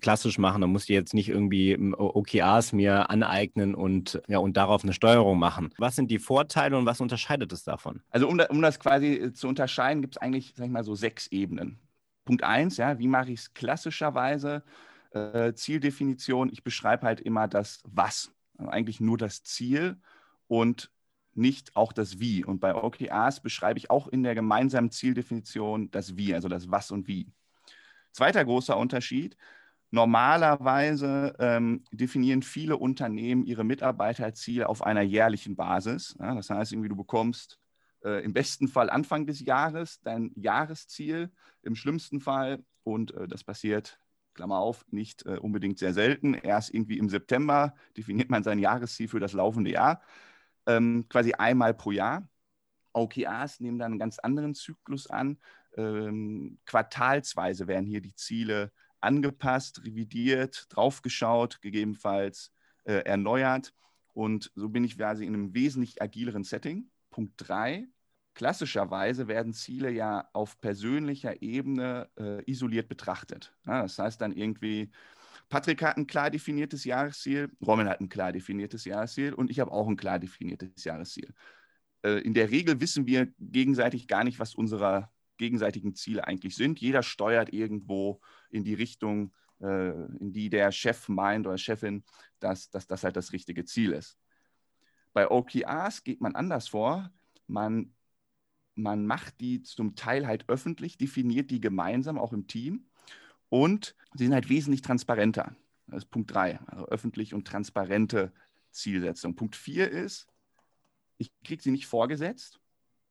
klassisch 0.00 0.36
machen. 0.38 0.60
Da 0.60 0.66
muss 0.66 0.82
ich 0.82 0.90
jetzt 0.90 1.14
nicht 1.14 1.30
irgendwie 1.30 1.76
OKRs 1.96 2.74
mir 2.74 3.08
aneignen 3.08 3.74
und, 3.74 4.20
ja, 4.28 4.38
und 4.38 4.56
darauf 4.58 4.82
eine 4.82 4.92
Steuerung 4.92 5.38
machen. 5.38 5.70
Was 5.78 5.96
sind 5.96 6.10
die 6.10 6.18
Vorteile 6.18 6.76
und 6.76 6.84
was 6.84 7.00
unterscheidet 7.00 7.50
es 7.52 7.64
davon? 7.64 8.02
Also, 8.10 8.28
um, 8.28 8.36
da, 8.36 8.44
um 8.46 8.60
das 8.60 8.78
quasi 8.78 9.14
äh, 9.14 9.32
zu 9.32 9.48
unterscheiden, 9.48 10.02
gibt 10.02 10.16
es 10.16 10.22
eigentlich, 10.22 10.52
sag 10.54 10.66
ich 10.66 10.72
mal, 10.72 10.84
so 10.84 10.94
sechs 10.94 11.28
Ebenen. 11.28 11.78
Punkt 12.26 12.44
eins, 12.44 12.76
ja, 12.76 12.98
wie 12.98 13.08
mache 13.08 13.32
ich 13.32 13.40
es 13.40 13.54
klassischerweise? 13.54 14.62
Äh, 15.10 15.54
Zieldefinition, 15.54 16.50
ich 16.52 16.62
beschreibe 16.62 17.06
halt 17.06 17.20
immer 17.20 17.48
das 17.48 17.80
Was, 17.84 18.32
also 18.56 18.70
eigentlich 18.70 19.00
nur 19.00 19.18
das 19.18 19.42
Ziel 19.42 19.96
und 20.46 20.90
nicht 21.34 21.76
auch 21.76 21.92
das 21.92 22.18
Wie. 22.18 22.44
Und 22.44 22.60
bei 22.60 22.74
OKRs 22.74 23.40
beschreibe 23.40 23.78
ich 23.78 23.90
auch 23.90 24.08
in 24.08 24.22
der 24.22 24.34
gemeinsamen 24.34 24.90
Zieldefinition 24.90 25.90
das 25.90 26.16
Wie, 26.16 26.34
also 26.34 26.48
das 26.48 26.70
Was 26.70 26.90
und 26.90 27.06
Wie. 27.06 27.32
Zweiter 28.12 28.44
großer 28.44 28.76
Unterschied. 28.76 29.36
Normalerweise 29.90 31.34
ähm, 31.38 31.84
definieren 31.92 32.42
viele 32.42 32.76
Unternehmen 32.76 33.46
ihre 33.46 33.64
Mitarbeiterziele 33.64 34.68
auf 34.68 34.82
einer 34.82 35.02
jährlichen 35.02 35.56
Basis. 35.56 36.14
Ja, 36.18 36.34
das 36.34 36.50
heißt, 36.50 36.72
irgendwie 36.72 36.90
du 36.90 36.96
bekommst 36.96 37.58
äh, 38.04 38.22
im 38.22 38.34
besten 38.34 38.68
Fall 38.68 38.90
Anfang 38.90 39.26
des 39.26 39.40
Jahres 39.40 40.00
dein 40.02 40.32
Jahresziel, 40.34 41.30
im 41.62 41.74
schlimmsten 41.74 42.20
Fall, 42.20 42.62
und 42.82 43.14
äh, 43.14 43.28
das 43.28 43.44
passiert 43.44 43.98
Klammer 44.38 44.58
auf, 44.58 44.86
nicht 44.92 45.26
äh, 45.26 45.36
unbedingt 45.36 45.80
sehr 45.80 45.92
selten. 45.92 46.34
Erst 46.34 46.72
irgendwie 46.72 46.98
im 46.98 47.08
September 47.08 47.74
definiert 47.96 48.30
man 48.30 48.44
sein 48.44 48.60
Jahresziel 48.60 49.08
für 49.08 49.18
das 49.18 49.32
laufende 49.32 49.72
Jahr, 49.72 50.00
ähm, 50.66 51.06
quasi 51.08 51.32
einmal 51.32 51.74
pro 51.74 51.90
Jahr. 51.90 52.28
OKRs 52.92 53.58
nehmen 53.58 53.80
dann 53.80 53.92
einen 53.92 53.98
ganz 53.98 54.20
anderen 54.20 54.54
Zyklus 54.54 55.08
an. 55.08 55.38
Ähm, 55.76 56.60
quartalsweise 56.66 57.66
werden 57.66 57.86
hier 57.86 58.00
die 58.00 58.14
Ziele 58.14 58.70
angepasst, 59.00 59.84
revidiert, 59.84 60.66
draufgeschaut, 60.68 61.60
gegebenenfalls 61.60 62.52
äh, 62.84 63.02
erneuert. 63.04 63.74
Und 64.12 64.52
so 64.54 64.68
bin 64.68 64.84
ich 64.84 64.96
quasi 64.96 65.26
in 65.26 65.34
einem 65.34 65.52
wesentlich 65.52 66.00
agileren 66.00 66.44
Setting. 66.44 66.88
Punkt 67.10 67.34
3, 67.38 67.88
klassischerweise 68.38 69.26
werden 69.26 69.52
Ziele 69.52 69.90
ja 69.90 70.28
auf 70.32 70.60
persönlicher 70.60 71.42
Ebene 71.42 72.08
äh, 72.16 72.48
isoliert 72.48 72.88
betrachtet. 72.88 73.52
Ja, 73.66 73.82
das 73.82 73.98
heißt 73.98 74.20
dann 74.20 74.30
irgendwie, 74.30 74.92
Patrick 75.48 75.82
hat 75.82 75.96
ein 75.96 76.06
klar 76.06 76.30
definiertes 76.30 76.84
Jahresziel, 76.84 77.50
Roman 77.66 77.88
hat 77.88 78.00
ein 78.00 78.08
klar 78.08 78.30
definiertes 78.30 78.84
Jahresziel 78.84 79.34
und 79.34 79.50
ich 79.50 79.58
habe 79.58 79.72
auch 79.72 79.88
ein 79.88 79.96
klar 79.96 80.20
definiertes 80.20 80.84
Jahresziel. 80.84 81.34
Äh, 82.04 82.20
in 82.20 82.32
der 82.32 82.52
Regel 82.52 82.80
wissen 82.80 83.08
wir 83.08 83.26
gegenseitig 83.40 84.06
gar 84.06 84.22
nicht, 84.22 84.38
was 84.38 84.54
unsere 84.54 85.10
gegenseitigen 85.36 85.96
Ziele 85.96 86.24
eigentlich 86.24 86.54
sind. 86.54 86.78
Jeder 86.78 87.02
steuert 87.02 87.52
irgendwo 87.52 88.20
in 88.50 88.62
die 88.62 88.74
Richtung, 88.74 89.32
äh, 89.60 89.90
in 90.20 90.32
die 90.32 90.48
der 90.48 90.70
Chef 90.70 91.08
meint 91.08 91.44
oder 91.44 91.58
Chefin, 91.58 92.04
dass, 92.38 92.70
dass 92.70 92.86
das 92.86 93.02
halt 93.02 93.16
das 93.16 93.32
richtige 93.32 93.64
Ziel 93.64 93.94
ist. 93.94 94.16
Bei 95.12 95.28
OKRs 95.28 96.04
geht 96.04 96.20
man 96.20 96.36
anders 96.36 96.68
vor. 96.68 97.10
Man 97.48 97.94
man 98.78 99.06
macht 99.06 99.40
die 99.40 99.62
zum 99.62 99.96
Teil 99.96 100.26
halt 100.26 100.48
öffentlich, 100.48 100.96
definiert 100.96 101.50
die 101.50 101.60
gemeinsam, 101.60 102.18
auch 102.18 102.32
im 102.32 102.46
Team. 102.46 102.86
Und 103.48 103.96
sie 104.14 104.24
sind 104.24 104.34
halt 104.34 104.48
wesentlich 104.48 104.82
transparenter. 104.82 105.56
Das 105.86 106.04
ist 106.04 106.10
Punkt 106.10 106.32
3, 106.32 106.60
also 106.66 106.86
öffentlich 106.88 107.34
und 107.34 107.46
transparente 107.46 108.32
Zielsetzung. 108.70 109.34
Punkt 109.36 109.56
4 109.56 109.90
ist, 109.90 110.28
ich 111.16 111.32
kriege 111.42 111.62
sie 111.62 111.70
nicht 111.70 111.86
vorgesetzt. 111.86 112.60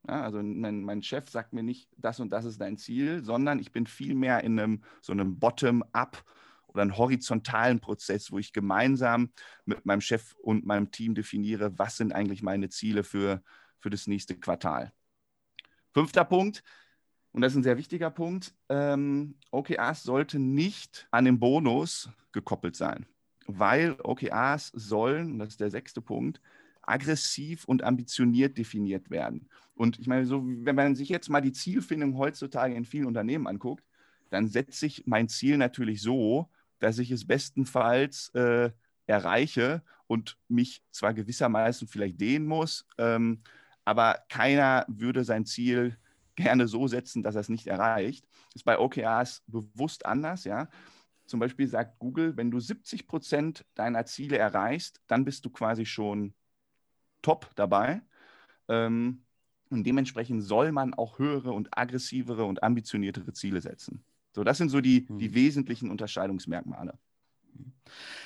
Ja, 0.07 0.21
also 0.21 0.41
mein, 0.41 0.83
mein, 0.83 1.03
Chef 1.03 1.29
sagt 1.29 1.53
mir 1.53 1.63
nicht, 1.63 1.89
das 1.97 2.19
und 2.19 2.29
das 2.29 2.45
ist 2.45 2.61
dein 2.61 2.77
Ziel, 2.77 3.23
sondern 3.23 3.59
ich 3.59 3.71
bin 3.71 3.87
viel 3.87 4.15
mehr 4.15 4.43
in 4.43 4.57
einem 4.57 4.83
so 5.01 5.11
einem 5.11 5.37
Bottom-up 5.39 6.23
oder 6.67 6.83
einen 6.83 6.97
horizontalen 6.97 7.81
Prozess, 7.81 8.31
wo 8.31 8.37
ich 8.37 8.53
gemeinsam 8.53 9.31
mit 9.65 9.85
meinem 9.85 10.01
Chef 10.01 10.35
und 10.35 10.65
meinem 10.65 10.91
Team 10.91 11.15
definiere, 11.15 11.77
was 11.77 11.97
sind 11.97 12.13
eigentlich 12.13 12.41
meine 12.41 12.69
Ziele 12.69 13.03
für, 13.03 13.43
für 13.79 13.89
das 13.89 14.07
nächste 14.07 14.39
Quartal. 14.39 14.93
Fünfter 15.93 16.25
Punkt, 16.25 16.63
und 17.31 17.41
das 17.41 17.53
ist 17.53 17.57
ein 17.57 17.63
sehr 17.63 17.77
wichtiger 17.77 18.09
Punkt, 18.09 18.53
ähm, 18.69 19.35
OKRs 19.51 20.03
sollte 20.03 20.39
nicht 20.39 21.07
an 21.11 21.25
den 21.25 21.39
Bonus 21.39 22.09
gekoppelt 22.31 22.75
sein, 22.75 23.05
weil 23.47 23.95
OKRs 24.03 24.71
sollen, 24.73 25.33
und 25.33 25.39
das 25.39 25.49
ist 25.49 25.59
der 25.59 25.71
sechste 25.71 26.01
Punkt, 26.01 26.41
aggressiv 26.81 27.65
und 27.65 27.83
ambitioniert 27.83 28.57
definiert 28.57 29.09
werden. 29.09 29.49
Und 29.75 29.99
ich 29.99 30.07
meine, 30.07 30.25
so, 30.25 30.43
wenn 30.45 30.75
man 30.75 30.95
sich 30.95 31.09
jetzt 31.09 31.29
mal 31.29 31.41
die 31.41 31.51
Zielfindung 31.51 32.17
heutzutage 32.17 32.73
in 32.73 32.85
vielen 32.85 33.05
Unternehmen 33.05 33.47
anguckt, 33.47 33.83
dann 34.29 34.47
setze 34.47 34.85
ich 34.85 35.03
mein 35.05 35.29
Ziel 35.29 35.57
natürlich 35.57 36.01
so, 36.01 36.49
dass 36.79 36.99
ich 36.99 37.11
es 37.11 37.25
bestenfalls 37.25 38.29
äh, 38.29 38.71
erreiche 39.05 39.83
und 40.07 40.37
mich 40.47 40.81
zwar 40.91 41.13
gewissermaßen 41.13 41.87
vielleicht 41.87 42.19
dehnen 42.19 42.45
muss, 42.45 42.85
ähm, 42.97 43.41
aber 43.87 44.19
keiner 44.27 44.83
würde 44.89 45.23
sein 45.23 45.45
Ziel 45.45 45.97
gerne 46.35 46.67
so 46.67 46.89
setzen, 46.89 47.23
dass 47.23 47.35
er 47.35 47.41
es 47.41 47.47
nicht 47.47 47.67
erreicht. 47.67 48.27
Ist 48.53 48.65
bei 48.65 48.77
OKRs 48.77 49.43
bewusst 49.47 50.05
anders, 50.05 50.43
ja. 50.43 50.67
Zum 51.25 51.39
Beispiel 51.39 51.69
sagt 51.69 51.97
Google, 51.97 52.35
wenn 52.35 52.51
du 52.51 52.59
70 52.59 53.07
Prozent 53.07 53.65
deiner 53.75 54.05
Ziele 54.05 54.37
erreichst, 54.37 54.99
dann 55.07 55.23
bist 55.23 55.45
du 55.45 55.49
quasi 55.49 55.85
schon 55.85 56.33
top 57.21 57.49
dabei. 57.55 58.01
Ähm, 58.67 59.23
und 59.69 59.85
dementsprechend 59.85 60.43
soll 60.43 60.73
man 60.73 60.93
auch 60.93 61.17
höhere 61.17 61.53
und 61.53 61.69
aggressivere 61.71 62.43
und 62.43 62.63
ambitioniertere 62.63 63.31
Ziele 63.31 63.61
setzen. 63.61 64.03
So, 64.33 64.43
das 64.43 64.57
sind 64.57 64.67
so 64.67 64.81
die, 64.81 65.05
die 65.05 65.27
hm. 65.27 65.33
wesentlichen 65.33 65.91
Unterscheidungsmerkmale. 65.91 66.99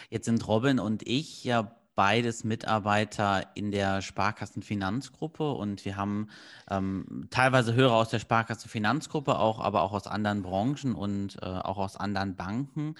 Jetzt 0.09 0.25
sind 0.25 0.47
Robin 0.47 0.79
und 0.79 1.07
ich 1.07 1.43
ja 1.43 1.79
beides 1.95 2.43
Mitarbeiter 2.43 3.45
in 3.55 3.71
der 3.71 4.01
Sparkassenfinanzgruppe 4.01 5.51
und 5.51 5.83
wir 5.85 5.97
haben 5.97 6.29
ähm, 6.69 7.27
teilweise 7.29 7.73
Hörer 7.73 7.93
aus 7.93 8.09
der 8.09 8.19
Sparkassenfinanzgruppe, 8.19 9.37
auch, 9.37 9.59
aber 9.59 9.81
auch 9.81 9.91
aus 9.91 10.07
anderen 10.07 10.41
Branchen 10.41 10.95
und 10.95 11.37
äh, 11.41 11.45
auch 11.45 11.77
aus 11.77 11.97
anderen 11.97 12.35
Banken. 12.35 12.95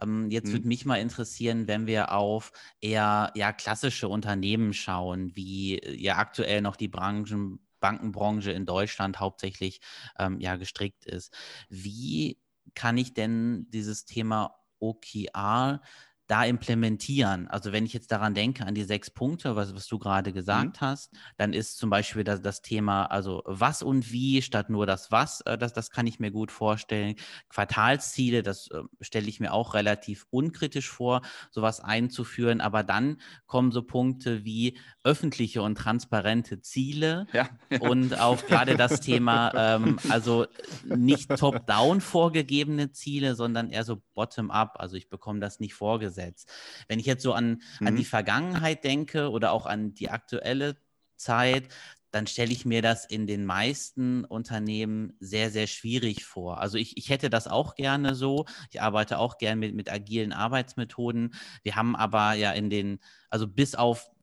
Ähm, 0.00 0.30
jetzt 0.30 0.48
mhm. 0.48 0.52
würde 0.52 0.68
mich 0.68 0.84
mal 0.84 0.96
interessieren, 0.96 1.66
wenn 1.66 1.86
wir 1.86 2.12
auf 2.12 2.52
eher 2.80 3.32
ja, 3.34 3.52
klassische 3.52 4.08
Unternehmen 4.08 4.74
schauen, 4.74 5.34
wie 5.34 5.78
äh, 5.78 5.96
ja 5.96 6.16
aktuell 6.16 6.60
noch 6.60 6.76
die 6.76 6.88
Branchen 6.88 7.60
Bankenbranche 7.80 8.50
in 8.50 8.64
Deutschland 8.64 9.20
hauptsächlich 9.20 9.80
ähm, 10.18 10.40
ja 10.40 10.56
gestrickt 10.56 11.04
ist. 11.04 11.34
Wie 11.68 12.38
kann 12.74 12.96
ich 12.96 13.12
denn 13.12 13.66
dieses 13.70 14.06
Thema 14.06 14.56
OKR 14.78 15.82
da 16.26 16.44
implementieren? 16.44 17.48
Also 17.48 17.72
wenn 17.72 17.84
ich 17.84 17.92
jetzt 17.92 18.10
daran 18.10 18.34
denke, 18.34 18.66
an 18.66 18.74
die 18.74 18.84
sechs 18.84 19.10
Punkte, 19.10 19.56
was, 19.56 19.74
was 19.74 19.86
du 19.86 19.98
gerade 19.98 20.32
gesagt 20.32 20.80
mhm. 20.80 20.86
hast, 20.86 21.12
dann 21.36 21.52
ist 21.52 21.76
zum 21.76 21.90
Beispiel 21.90 22.24
das, 22.24 22.40
das 22.40 22.62
Thema, 22.62 23.06
also 23.06 23.42
was 23.44 23.82
und 23.82 24.10
wie 24.10 24.40
statt 24.40 24.70
nur 24.70 24.86
das 24.86 25.12
was, 25.12 25.42
äh, 25.42 25.58
das, 25.58 25.72
das 25.72 25.90
kann 25.90 26.06
ich 26.06 26.20
mir 26.20 26.30
gut 26.30 26.50
vorstellen. 26.50 27.16
Quartalsziele, 27.50 28.42
das 28.42 28.68
äh, 28.70 28.82
stelle 29.00 29.28
ich 29.28 29.40
mir 29.40 29.52
auch 29.52 29.74
relativ 29.74 30.26
unkritisch 30.30 30.88
vor, 30.88 31.20
sowas 31.50 31.80
einzuführen. 31.80 32.60
Aber 32.60 32.82
dann 32.82 33.18
kommen 33.46 33.70
so 33.70 33.82
Punkte 33.82 34.44
wie 34.44 34.78
öffentliche 35.02 35.62
und 35.62 35.76
transparente 35.76 36.62
Ziele 36.62 37.26
ja, 37.32 37.48
ja. 37.70 37.80
und 37.80 38.18
auch 38.18 38.44
gerade 38.46 38.76
das 38.76 39.00
Thema, 39.00 39.52
ähm, 39.54 39.98
also 40.08 40.46
nicht 40.84 41.28
top-down 41.36 42.00
vorgegebene 42.00 42.92
Ziele, 42.92 43.34
sondern 43.34 43.68
eher 43.68 43.84
so 43.84 44.02
bottom-up. 44.14 44.76
Also 44.78 44.96
ich 44.96 45.10
bekomme 45.10 45.40
das 45.40 45.60
nicht 45.60 45.74
vorgesetzt 45.74 46.13
umgesetzt. 46.14 46.50
Wenn 46.88 46.98
ich 46.98 47.06
jetzt 47.06 47.22
so 47.22 47.32
an, 47.32 47.62
mhm. 47.80 47.86
an 47.86 47.96
die 47.96 48.04
Vergangenheit 48.04 48.84
denke 48.84 49.30
oder 49.30 49.52
auch 49.52 49.66
an 49.66 49.94
die 49.94 50.10
aktuelle 50.10 50.76
Zeit, 51.16 51.64
dann 52.10 52.28
stelle 52.28 52.52
ich 52.52 52.64
mir 52.64 52.80
das 52.80 53.04
in 53.04 53.26
den 53.26 53.44
meisten 53.44 54.24
Unternehmen 54.24 55.14
sehr, 55.18 55.50
sehr 55.50 55.66
schwierig 55.66 56.24
vor. 56.24 56.60
Also 56.60 56.78
ich, 56.78 56.96
ich 56.96 57.08
hätte 57.08 57.28
das 57.28 57.48
auch 57.48 57.74
gerne 57.74 58.14
so. 58.14 58.46
Ich 58.70 58.80
arbeite 58.80 59.18
auch 59.18 59.36
gerne 59.36 59.56
mit, 59.56 59.74
mit 59.74 59.90
agilen 59.90 60.32
Arbeitsmethoden. 60.32 61.34
Wir 61.64 61.74
haben 61.74 61.96
aber 61.96 62.34
ja 62.34 62.52
in 62.52 62.70
den, 62.70 63.00
also 63.30 63.48
bis 63.48 63.74
auf 63.74 64.13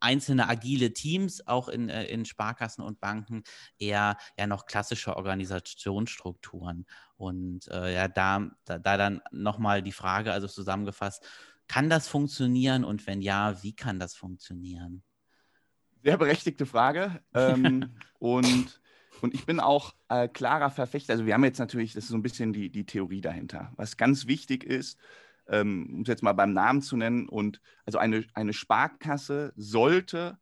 einzelne 0.00 0.48
agile 0.48 0.92
Teams, 0.92 1.46
auch 1.46 1.68
in, 1.68 1.88
äh, 1.88 2.04
in 2.06 2.24
Sparkassen 2.24 2.82
und 2.82 3.00
Banken, 3.00 3.42
eher 3.78 4.16
ja 4.38 4.46
noch 4.46 4.66
klassische 4.66 5.16
Organisationsstrukturen. 5.16 6.86
Und 7.16 7.68
äh, 7.68 7.94
ja, 7.94 8.08
da, 8.08 8.50
da, 8.64 8.78
da 8.78 8.96
dann 8.96 9.20
nochmal 9.30 9.82
die 9.82 9.92
Frage, 9.92 10.32
also 10.32 10.48
zusammengefasst, 10.48 11.24
kann 11.68 11.88
das 11.88 12.08
funktionieren 12.08 12.84
und 12.84 13.06
wenn 13.06 13.22
ja, 13.22 13.62
wie 13.62 13.74
kann 13.74 14.00
das 14.00 14.16
funktionieren? 14.16 15.04
Sehr 16.02 16.16
berechtigte 16.16 16.66
Frage. 16.66 17.22
ähm, 17.34 17.94
und, 18.18 18.80
und 19.20 19.34
ich 19.34 19.46
bin 19.46 19.60
auch 19.60 19.94
äh, 20.08 20.26
klarer 20.26 20.70
Verfechter. 20.70 21.12
Also 21.12 21.26
wir 21.26 21.34
haben 21.34 21.44
jetzt 21.44 21.58
natürlich, 21.58 21.92
das 21.92 22.04
ist 22.04 22.10
so 22.10 22.16
ein 22.16 22.22
bisschen 22.22 22.52
die, 22.52 22.70
die 22.70 22.86
Theorie 22.86 23.20
dahinter. 23.20 23.72
Was 23.76 23.96
ganz 23.96 24.26
wichtig 24.26 24.64
ist, 24.64 24.98
ähm, 25.50 25.88
um 25.92 26.02
es 26.02 26.08
jetzt 26.08 26.22
mal 26.22 26.32
beim 26.32 26.52
Namen 26.52 26.80
zu 26.80 26.96
nennen, 26.96 27.28
und 27.28 27.60
also 27.84 27.98
eine, 27.98 28.24
eine 28.34 28.52
Sparkasse 28.52 29.52
sollte 29.56 30.38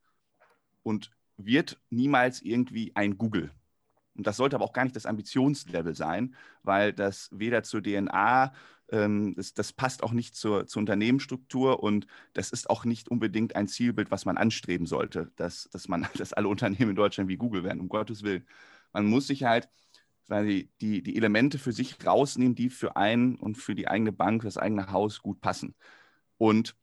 und 0.83 1.11
wird 1.37 1.81
niemals 1.91 2.43
irgendwie 2.43 2.93
ein 2.95 3.19
Google. 3.19 3.51
Und 4.15 4.27
das 4.27 4.37
sollte 4.37 4.57
aber 4.57 4.65
auch 4.65 4.73
gar 4.73 4.85
nicht 4.85 4.97
das 4.97 5.07
Ambitionslevel 5.07 5.95
sein, 5.95 6.35
weil 6.63 6.93
das 6.93 7.31
weder 7.33 7.63
zur 7.63 7.83
DNA, 7.83 8.53
ähm, 8.91 9.35
das, 9.37 9.55
das, 9.55 9.73
passt 9.73 10.03
auch 10.03 10.13
nicht 10.13 10.35
zur, 10.35 10.67
zur 10.67 10.81
Unternehmensstruktur 10.81 11.83
und 11.83 12.07
das 12.35 12.51
ist 12.51 12.69
auch 12.69 12.85
nicht 12.85 13.09
unbedingt 13.09 13.55
ein 13.55 13.69
Zielbild, 13.69 14.11
was 14.11 14.25
man 14.25 14.37
anstreben 14.37 14.87
sollte, 14.87 15.31
dass, 15.37 15.69
dass, 15.71 15.89
man, 15.89 16.07
dass 16.17 16.33
alle 16.33 16.49
Unternehmen 16.49 16.91
in 16.91 16.97
Deutschland 16.97 17.29
wie 17.31 17.37
Google 17.37 17.65
werden, 17.65 17.81
um 17.81 17.89
Gottes 17.89 18.23
Willen. 18.25 18.47
Man 18.93 19.07
muss 19.07 19.29
sich 19.29 19.45
halt 19.45 19.69
die, 20.29 21.03
die 21.03 21.17
Elemente 21.17 21.59
für 21.59 21.73
sich 21.73 21.97
rausnehmen, 22.05 22.55
die 22.55 22.71
für 22.71 22.97
einen 22.97 23.37
und 23.37 23.57
für 23.57 23.75
die 23.75 23.89
eigene 23.89 24.13
Bank, 24.13 24.43
das 24.43 24.59
eigene 24.59 24.93
Haus 24.93 25.23
gut 25.23 25.41
passen. 25.41 25.75
Und 26.37 26.77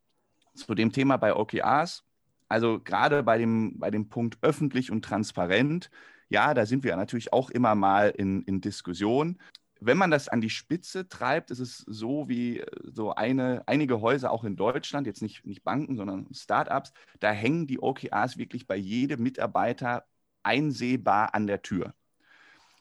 zu 0.54 0.74
dem 0.76 0.92
Thema 0.92 1.18
bei 1.18 1.36
OKRs, 1.36 2.04
also 2.48 2.80
gerade 2.80 3.24
bei 3.24 3.38
dem, 3.38 3.80
bei 3.80 3.92
dem 3.92 4.10
Punkt 4.10 4.38
öffentlich 4.42 4.92
und 4.92 5.04
transparent, 5.04 5.90
ja, 6.30 6.54
da 6.54 6.66
sind 6.66 6.84
wir 6.84 6.96
natürlich 6.96 7.34
auch 7.34 7.50
immer 7.50 7.76
mal 7.76 8.10
in, 8.10 8.42
in 8.44 8.62
Diskussion. 8.62 9.40
Wenn 9.80 9.98
man 9.98 10.10
das 10.12 10.30
an 10.30 10.42
die 10.42 10.50
Spitze 10.50 11.08
treibt, 11.08 11.52
ist 11.52 11.60
es 11.60 11.78
so 11.80 12.28
wie 12.30 12.60
äh, 12.60 12.66
so 12.84 13.14
eine, 13.14 13.64
einige 13.68 14.02
Häuser 14.02 14.32
auch 14.32 14.44
in 14.44 14.56
Deutschland, 14.56 15.06
jetzt 15.08 15.22
nicht, 15.22 15.46
nicht 15.46 15.64
Banken, 15.64 15.96
sondern 15.98 16.28
Startups, 16.34 16.94
da 17.20 17.32
hängen 17.32 17.68
die 17.68 17.80
OKRs 17.80 18.38
wirklich 18.38 18.68
bei 18.68 18.76
jedem 18.76 19.22
Mitarbeiter 19.24 20.06
einsehbar 20.44 21.36
an 21.36 21.48
der 21.48 21.62
Tür. 21.62 21.94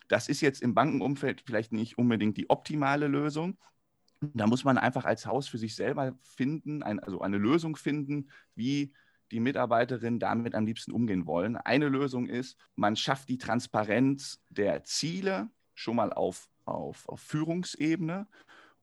Das 0.08 0.28
ist 0.28 0.40
jetzt 0.40 0.62
im 0.62 0.75
Bankenumfeld 0.75 1.42
vielleicht 1.44 1.73
nicht 1.73 1.99
unbedingt 1.99 2.37
die 2.37 2.50
optimale 2.50 3.08
Lösung. 3.08 3.58
Da 4.20 4.46
muss 4.46 4.64
man 4.64 4.78
einfach 4.78 5.04
als 5.04 5.26
Haus 5.26 5.49
für 5.49 5.58
sich 5.58 5.75
selber 5.75 6.16
finden, 6.23 6.82
ein, 6.82 7.00
also 7.00 7.20
eine 7.20 7.38
Lösung 7.38 7.76
finden, 7.76 8.30
wie 8.54 8.92
die 9.30 9.40
Mitarbeiterinnen 9.40 10.20
damit 10.20 10.54
am 10.54 10.66
liebsten 10.66 10.92
umgehen 10.92 11.26
wollen. 11.26 11.56
Eine 11.56 11.88
Lösung 11.88 12.26
ist, 12.26 12.56
man 12.76 12.96
schafft 12.96 13.28
die 13.28 13.38
Transparenz 13.38 14.40
der 14.49 14.84
Ziele 14.84 15.50
schon 15.75 15.96
mal 15.96 16.12
auf, 16.12 16.49
auf, 16.64 17.08
auf 17.08 17.20
Führungsebene 17.20 18.28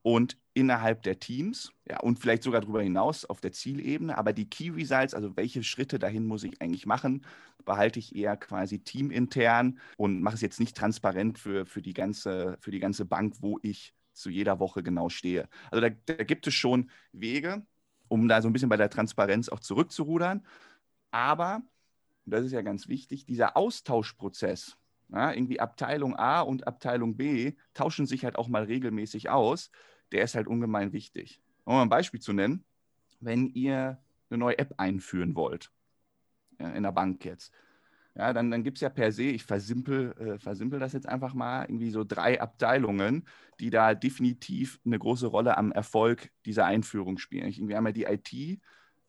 und 0.01 0.37
innerhalb 0.53 1.03
der 1.03 1.19
Teams 1.19 1.71
ja, 1.87 1.99
und 1.99 2.19
vielleicht 2.19 2.43
sogar 2.43 2.61
darüber 2.61 2.81
hinaus 2.81 3.23
auf 3.25 3.39
der 3.39 3.51
Zielebene. 3.51 4.17
Aber 4.17 4.33
die 4.33 4.49
Key 4.49 4.69
Results, 4.71 5.13
also 5.13 5.35
welche 5.37 5.63
Schritte 5.63 5.99
dahin 5.99 6.25
muss 6.25 6.43
ich 6.43 6.61
eigentlich 6.61 6.85
machen, 6.85 7.25
behalte 7.65 7.99
ich 7.99 8.15
eher 8.15 8.37
quasi 8.37 8.79
teamintern 8.79 9.79
und 9.97 10.21
mache 10.21 10.35
es 10.35 10.41
jetzt 10.41 10.59
nicht 10.59 10.75
transparent 10.75 11.39
für, 11.39 11.65
für, 11.65 11.81
die, 11.81 11.93
ganze, 11.93 12.57
für 12.59 12.71
die 12.71 12.79
ganze 12.79 13.05
Bank, 13.05 13.35
wo 13.39 13.59
ich 13.61 13.93
zu 14.13 14.29
jeder 14.29 14.59
Woche 14.59 14.83
genau 14.83 15.09
stehe. 15.09 15.47
Also 15.71 15.87
da, 15.87 15.95
da 16.05 16.23
gibt 16.23 16.47
es 16.47 16.53
schon 16.53 16.89
Wege, 17.11 17.65
um 18.07 18.27
da 18.27 18.41
so 18.41 18.49
ein 18.49 18.53
bisschen 18.53 18.69
bei 18.69 18.77
der 18.77 18.89
Transparenz 18.89 19.49
auch 19.49 19.59
zurückzurudern. 19.59 20.45
Aber, 21.11 21.61
das 22.25 22.45
ist 22.45 22.51
ja 22.51 22.61
ganz 22.61 22.87
wichtig, 22.87 23.25
dieser 23.25 23.57
Austauschprozess, 23.57 24.77
ja, 25.09 25.33
irgendwie 25.33 25.59
Abteilung 25.59 26.15
A 26.15 26.41
und 26.41 26.67
Abteilung 26.67 27.17
B 27.17 27.53
tauschen 27.73 28.05
sich 28.05 28.23
halt 28.23 28.37
auch 28.37 28.47
mal 28.47 28.63
regelmäßig 28.63 29.29
aus 29.29 29.71
der 30.11 30.23
ist 30.23 30.35
halt 30.35 30.47
ungemein 30.47 30.93
wichtig. 30.93 31.41
Um 31.63 31.75
mal 31.75 31.83
ein 31.83 31.89
Beispiel 31.89 32.19
zu 32.19 32.33
nennen, 32.33 32.65
wenn 33.19 33.47
ihr 33.47 33.99
eine 34.29 34.37
neue 34.37 34.57
App 34.59 34.73
einführen 34.77 35.35
wollt, 35.35 35.71
ja, 36.61 36.69
in 36.69 36.83
der 36.83 36.91
Bank 36.91 37.25
jetzt, 37.25 37.53
ja, 38.15 38.33
dann, 38.33 38.51
dann 38.51 38.63
gibt 38.63 38.77
es 38.77 38.81
ja 38.81 38.89
per 38.89 39.11
se, 39.11 39.23
ich 39.23 39.43
versimpel, 39.43 40.13
äh, 40.19 40.37
versimpel 40.39 40.79
das 40.79 40.93
jetzt 40.93 41.07
einfach 41.07 41.33
mal, 41.33 41.63
irgendwie 41.63 41.91
so 41.91 42.03
drei 42.03 42.41
Abteilungen, 42.41 43.25
die 43.59 43.69
da 43.69 43.95
definitiv 43.95 44.79
eine 44.85 44.99
große 44.99 45.27
Rolle 45.27 45.57
am 45.57 45.71
Erfolg 45.71 46.29
dieser 46.45 46.65
Einführung 46.65 47.17
spielen. 47.17 47.47
Ich, 47.47 47.57
irgendwie 47.57 47.75
einmal 47.75 47.93
die 47.93 48.03
IT, 48.03 48.33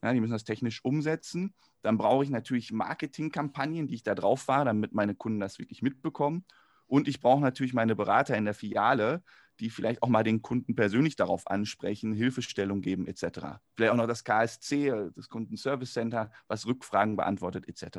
ja, 0.02 0.12
die 0.12 0.20
müssen 0.20 0.32
das 0.32 0.44
technisch 0.44 0.84
umsetzen. 0.84 1.54
Dann 1.82 1.98
brauche 1.98 2.22
ich 2.24 2.30
natürlich 2.30 2.72
Marketingkampagnen, 2.72 3.88
die 3.88 3.94
ich 3.96 4.02
da 4.04 4.14
drauf 4.14 4.42
fahre, 4.42 4.66
damit 4.66 4.92
meine 4.94 5.14
Kunden 5.16 5.40
das 5.40 5.58
wirklich 5.58 5.82
mitbekommen. 5.82 6.44
Und 6.86 7.08
ich 7.08 7.20
brauche 7.20 7.40
natürlich 7.40 7.74
meine 7.74 7.96
Berater 7.96 8.36
in 8.36 8.44
der 8.44 8.54
Filiale, 8.54 9.22
die 9.60 9.70
vielleicht 9.70 10.02
auch 10.02 10.08
mal 10.08 10.24
den 10.24 10.42
Kunden 10.42 10.74
persönlich 10.74 11.16
darauf 11.16 11.46
ansprechen, 11.46 12.12
Hilfestellung 12.12 12.80
geben 12.80 13.06
etc. 13.06 13.60
Vielleicht 13.74 13.92
auch 13.92 13.96
noch 13.96 14.06
das 14.06 14.24
KSC, 14.24 15.10
das 15.14 15.28
Kundenservice 15.28 15.92
Center, 15.92 16.30
was 16.48 16.66
Rückfragen 16.66 17.16
beantwortet 17.16 17.68
etc. 17.68 17.98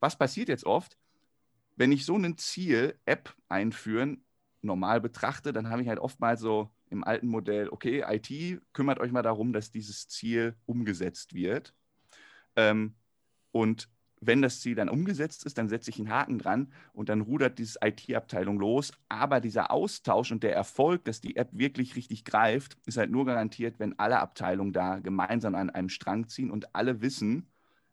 Was 0.00 0.16
passiert 0.16 0.48
jetzt 0.48 0.64
oft? 0.64 0.98
Wenn 1.76 1.92
ich 1.92 2.04
so 2.04 2.16
ein 2.16 2.38
Ziel, 2.38 2.98
App 3.04 3.34
einführen, 3.48 4.24
normal 4.62 5.00
betrachte, 5.00 5.52
dann 5.52 5.68
habe 5.68 5.82
ich 5.82 5.88
halt 5.88 5.98
oftmals 5.98 6.40
so 6.40 6.70
im 6.90 7.04
alten 7.04 7.26
Modell, 7.26 7.68
okay, 7.68 8.04
IT 8.06 8.60
kümmert 8.72 9.00
euch 9.00 9.12
mal 9.12 9.22
darum, 9.22 9.52
dass 9.52 9.70
dieses 9.70 10.08
Ziel 10.08 10.56
umgesetzt 10.66 11.34
wird. 11.34 11.74
Ähm, 12.54 12.94
und 13.52 13.88
wenn 14.26 14.42
das 14.42 14.60
Ziel 14.60 14.74
dann 14.74 14.88
umgesetzt 14.88 15.44
ist, 15.44 15.58
dann 15.58 15.68
setze 15.68 15.90
ich 15.90 15.98
einen 15.98 16.10
Haken 16.10 16.38
dran 16.38 16.72
und 16.92 17.08
dann 17.08 17.20
rudert 17.20 17.58
diese 17.58 17.78
IT-Abteilung 17.82 18.58
los. 18.58 18.92
Aber 19.08 19.40
dieser 19.40 19.70
Austausch 19.70 20.32
und 20.32 20.42
der 20.42 20.54
Erfolg, 20.54 21.04
dass 21.04 21.20
die 21.20 21.36
App 21.36 21.48
wirklich 21.52 21.96
richtig 21.96 22.24
greift, 22.24 22.76
ist 22.86 22.96
halt 22.98 23.10
nur 23.10 23.26
garantiert, 23.26 23.78
wenn 23.78 23.98
alle 23.98 24.20
Abteilungen 24.20 24.72
da 24.72 24.98
gemeinsam 24.98 25.54
an 25.54 25.70
einem 25.70 25.88
Strang 25.88 26.28
ziehen 26.28 26.50
und 26.50 26.74
alle 26.74 27.00
wissen, 27.00 27.48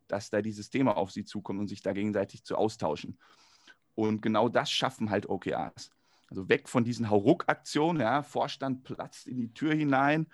dass 0.07 0.29
da 0.29 0.41
dieses 0.41 0.69
Thema 0.69 0.97
auf 0.97 1.11
sie 1.11 1.25
zukommt 1.25 1.59
und 1.59 1.67
sich 1.67 1.81
da 1.81 1.93
gegenseitig 1.93 2.43
zu 2.43 2.55
austauschen. 2.55 3.17
Und 3.95 4.21
genau 4.21 4.49
das 4.49 4.71
schaffen 4.71 5.09
halt 5.09 5.29
OKRs. 5.29 5.91
Also 6.29 6.49
weg 6.49 6.67
von 6.67 6.83
diesen 6.83 7.09
Hauruck-Aktionen, 7.09 8.01
ja, 8.01 8.23
Vorstand 8.23 8.83
platzt 8.83 9.27
in 9.27 9.37
die 9.37 9.53
Tür 9.53 9.73
hinein. 9.73 10.27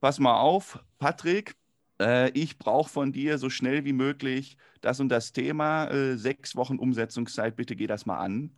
Pass 0.00 0.18
mal 0.18 0.38
auf, 0.40 0.82
Patrick, 0.98 1.56
äh, 2.00 2.30
ich 2.30 2.58
brauche 2.58 2.90
von 2.90 3.12
dir 3.12 3.38
so 3.38 3.50
schnell 3.50 3.84
wie 3.84 3.92
möglich 3.92 4.56
das 4.80 5.00
und 5.00 5.08
das 5.08 5.32
Thema, 5.32 5.86
äh, 5.90 6.16
sechs 6.16 6.56
Wochen 6.56 6.78
Umsetzungszeit, 6.78 7.56
bitte 7.56 7.76
geh 7.76 7.86
das 7.86 8.06
mal 8.06 8.18
an. 8.18 8.56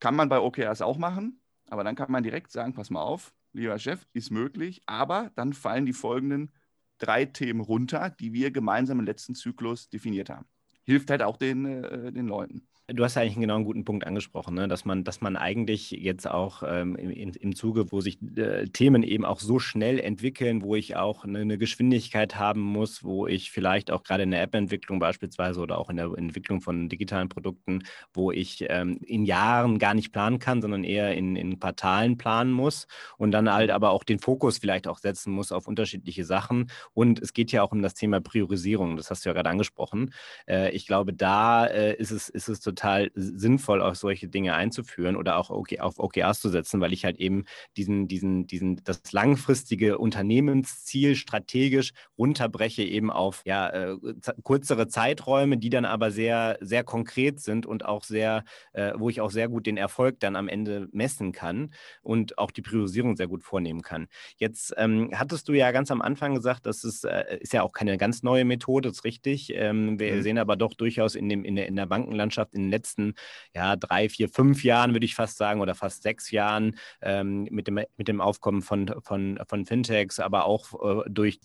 Kann 0.00 0.16
man 0.16 0.28
bei 0.28 0.40
OKRs 0.40 0.82
auch 0.82 0.98
machen, 0.98 1.40
aber 1.66 1.84
dann 1.84 1.94
kann 1.96 2.10
man 2.10 2.22
direkt 2.22 2.52
sagen, 2.52 2.74
pass 2.74 2.90
mal 2.90 3.02
auf, 3.02 3.34
lieber 3.52 3.78
Chef, 3.78 4.06
ist 4.12 4.30
möglich, 4.30 4.82
aber 4.86 5.30
dann 5.36 5.52
fallen 5.52 5.86
die 5.86 5.92
folgenden 5.92 6.52
drei 6.98 7.24
Themen 7.24 7.60
runter, 7.60 8.10
die 8.10 8.32
wir 8.32 8.50
gemeinsam 8.50 9.00
im 9.00 9.06
letzten 9.06 9.34
Zyklus 9.34 9.88
definiert 9.88 10.30
haben. 10.30 10.46
Hilft 10.84 11.10
halt 11.10 11.22
auch 11.22 11.36
den, 11.36 11.66
äh, 11.66 12.12
den 12.12 12.26
Leuten. 12.26 12.68
Du 12.88 13.04
hast 13.04 13.16
eigentlich 13.16 13.36
genau 13.38 13.54
einen 13.54 13.64
guten 13.64 13.84
Punkt 13.84 14.04
angesprochen, 14.08 14.56
ne? 14.56 14.66
dass, 14.66 14.84
man, 14.84 15.04
dass 15.04 15.20
man 15.20 15.36
eigentlich 15.36 15.92
jetzt 15.92 16.28
auch 16.28 16.64
ähm, 16.66 16.96
im, 16.96 17.30
im 17.30 17.54
Zuge, 17.54 17.92
wo 17.92 18.00
sich 18.00 18.18
äh, 18.36 18.66
Themen 18.66 19.04
eben 19.04 19.24
auch 19.24 19.38
so 19.38 19.60
schnell 19.60 20.00
entwickeln, 20.00 20.62
wo 20.62 20.74
ich 20.74 20.96
auch 20.96 21.24
eine, 21.24 21.38
eine, 21.38 21.58
Geschwindigkeit 21.58 22.40
haben 22.40 22.60
muss, 22.60 23.04
wo 23.04 23.28
ich 23.28 23.52
vielleicht 23.52 23.92
auch 23.92 24.02
gerade 24.02 24.24
in 24.24 24.32
der 24.32 24.42
App-Entwicklung 24.42 24.98
beispielsweise 24.98 25.60
oder 25.60 25.78
auch 25.78 25.90
in 25.90 25.96
der 25.96 26.12
Entwicklung 26.16 26.60
von 26.60 26.88
digitalen 26.88 27.28
Produkten, 27.28 27.84
wo 28.12 28.32
ich 28.32 28.66
ähm, 28.68 28.98
in 29.06 29.24
Jahren 29.24 29.78
gar 29.78 29.94
nicht 29.94 30.10
planen 30.10 30.40
kann, 30.40 30.60
sondern 30.60 30.82
eher 30.82 31.14
in, 31.14 31.36
in 31.36 31.60
Quartalen 31.60 32.18
planen 32.18 32.50
muss 32.50 32.88
und 33.16 33.30
dann 33.30 33.50
halt 33.50 33.70
aber 33.70 33.90
auch 33.90 34.02
den 34.02 34.18
Fokus 34.18 34.58
vielleicht 34.58 34.88
auch 34.88 34.98
setzen 34.98 35.32
muss 35.32 35.52
auf 35.52 35.68
unterschiedliche 35.68 36.24
Sachen. 36.24 36.68
Und 36.94 37.22
es 37.22 37.32
geht 37.32 37.52
ja 37.52 37.62
auch 37.62 37.70
um 37.70 37.80
das 37.80 37.94
Thema 37.94 38.20
Priorisierung, 38.20 38.96
das 38.96 39.08
hast 39.08 39.24
du 39.24 39.28
ja 39.28 39.34
gerade 39.34 39.50
angesprochen. 39.50 40.12
Äh, 40.48 40.72
ich 40.72 40.84
glaube, 40.88 41.12
da 41.12 41.64
äh, 41.66 41.94
ist, 41.94 42.10
es, 42.10 42.28
ist 42.28 42.48
es 42.48 42.58
total 42.58 42.71
total 42.72 43.10
sinnvoll, 43.14 43.82
auch 43.82 43.94
solche 43.94 44.28
Dinge 44.28 44.54
einzuführen 44.54 45.16
oder 45.16 45.36
auch 45.36 45.50
okay, 45.50 45.80
auf 45.80 45.98
OKRs 45.98 46.40
zu 46.40 46.48
setzen, 46.48 46.80
weil 46.80 46.92
ich 46.92 47.04
halt 47.04 47.18
eben 47.18 47.44
diesen, 47.76 48.08
diesen, 48.08 48.46
diesen, 48.46 48.80
das 48.84 49.12
langfristige 49.12 49.98
Unternehmensziel 49.98 51.14
strategisch 51.14 51.92
runterbreche 52.18 52.82
eben 52.82 53.10
auf 53.10 53.42
ja, 53.44 53.68
äh, 53.68 53.96
kürzere 54.44 54.88
Zeiträume, 54.88 55.58
die 55.58 55.70
dann 55.70 55.84
aber 55.84 56.10
sehr, 56.10 56.58
sehr 56.60 56.84
konkret 56.84 57.40
sind 57.40 57.66
und 57.66 57.84
auch 57.84 58.04
sehr, 58.04 58.44
äh, 58.72 58.92
wo 58.96 59.08
ich 59.10 59.20
auch 59.20 59.30
sehr 59.30 59.48
gut 59.48 59.66
den 59.66 59.76
Erfolg 59.76 60.20
dann 60.20 60.36
am 60.36 60.48
Ende 60.48 60.88
messen 60.92 61.32
kann 61.32 61.72
und 62.02 62.38
auch 62.38 62.50
die 62.50 62.62
Priorisierung 62.62 63.16
sehr 63.16 63.28
gut 63.28 63.42
vornehmen 63.42 63.82
kann. 63.82 64.08
Jetzt 64.36 64.74
ähm, 64.76 65.10
hattest 65.14 65.48
du 65.48 65.52
ja 65.52 65.70
ganz 65.72 65.90
am 65.90 66.00
Anfang 66.00 66.34
gesagt, 66.34 66.66
das 66.66 66.84
ist, 66.84 67.04
äh, 67.04 67.38
ist 67.40 67.52
ja 67.52 67.62
auch 67.62 67.72
keine 67.72 67.98
ganz 67.98 68.22
neue 68.22 68.44
Methode, 68.44 68.88
das 68.88 68.98
ist 68.98 69.04
richtig. 69.04 69.52
Ähm, 69.54 69.98
wir 69.98 70.14
mhm. 70.14 70.22
sehen 70.22 70.38
aber 70.38 70.56
doch 70.56 70.74
durchaus 70.74 71.14
in, 71.14 71.28
dem, 71.28 71.44
in, 71.44 71.56
der, 71.56 71.66
in 71.66 71.76
der 71.76 71.86
Bankenlandschaft 71.86 72.54
in 72.54 72.61
den 72.64 72.70
letzten 72.70 73.14
ja, 73.54 73.76
drei, 73.76 74.08
vier, 74.08 74.28
fünf 74.28 74.64
Jahren, 74.64 74.92
würde 74.92 75.06
ich 75.06 75.14
fast 75.14 75.38
sagen, 75.38 75.60
oder 75.60 75.74
fast 75.74 76.02
sechs 76.02 76.30
Jahren 76.30 76.76
ähm, 77.00 77.44
mit, 77.50 77.66
dem, 77.66 77.80
mit 77.96 78.08
dem 78.08 78.20
Aufkommen 78.20 78.62
von, 78.62 78.94
von, 79.02 79.38
von 79.48 79.66
Fintechs, 79.66 80.20
aber 80.20 80.46
auch 80.46 81.04
äh, 81.04 81.10
durch 81.10 81.40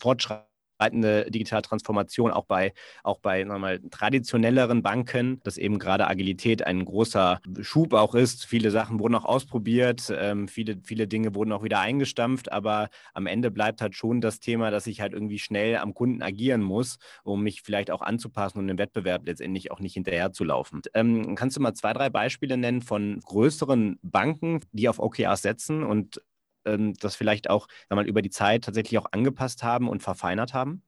Fortschritte 0.78 0.88
fortschreitende 0.88 1.32
Digitaltransformation 1.32 2.32
auch 2.32 2.46
bei, 2.46 2.74
auch 3.04 3.20
bei 3.20 3.44
mal, 3.46 3.80
traditionelleren 3.90 4.82
Banken, 4.82 5.42
dass 5.44 5.58
eben 5.58 5.80
gerade 5.80 6.08
Agilität 6.08 6.66
ein 6.66 6.86
großer 6.86 7.40
Schub 7.62 7.94
auch 7.94 8.16
ist. 8.16 8.46
Viele 8.46 8.72
Sachen 8.72 9.00
wurden 9.00 9.16
auch 9.16 9.26
ausprobiert, 9.26 10.14
ähm, 10.16 10.48
viele, 10.48 10.78
viele 10.84 11.08
Dinge 11.08 11.36
wurden 11.36 11.52
auch 11.52 11.64
wieder 11.64 11.80
eingestampft, 11.80 12.52
aber 12.52 12.90
am 13.14 13.28
Ende 13.28 13.52
bleibt 13.52 13.82
halt 13.82 13.96
schon 13.96 14.22
das 14.22 14.40
Thema, 14.40 14.72
dass 14.72 14.88
ich 14.88 15.02
halt 15.02 15.14
irgendwie 15.14 15.40
schnell 15.40 15.78
am 15.78 15.94
Kunden 15.94 16.22
agieren 16.22 16.62
muss, 16.62 16.98
um 17.24 17.44
mich 17.44 17.62
vielleicht 17.62 17.92
auch 17.92 18.02
anzupassen 18.02 18.60
und 18.60 18.70
im 18.70 18.78
Wettbewerb 18.78 19.26
letztendlich 19.26 19.72
auch 19.72 19.80
nicht 19.80 19.94
hinterherzulaufen. 19.94 20.82
Ähm, 20.94 21.36
kannst 21.36 21.58
du 21.58 21.62
mal 21.62 21.74
zwei, 21.74 21.94
drei 21.94 22.10
Beispiele 22.10 22.58
nennen 22.58 22.82
von 22.82 23.20
größeren 23.20 24.00
Banken, 24.02 24.62
die 24.72 24.90
auf 24.90 25.00
OKRs 25.00 25.42
setzen 25.42 25.84
und 25.84 26.22
ähm, 26.68 26.94
das 27.00 27.16
vielleicht 27.16 27.50
auch 27.50 27.68
mal, 27.90 28.08
über 28.08 28.22
die 28.22 28.30
Zeit 28.30 28.66
tatsächlich 28.66 28.98
auch 29.00 29.12
angepasst 29.12 29.64
haben 29.64 29.90
und 29.90 30.04
verfeinert 30.04 30.54
haben? 30.54 30.84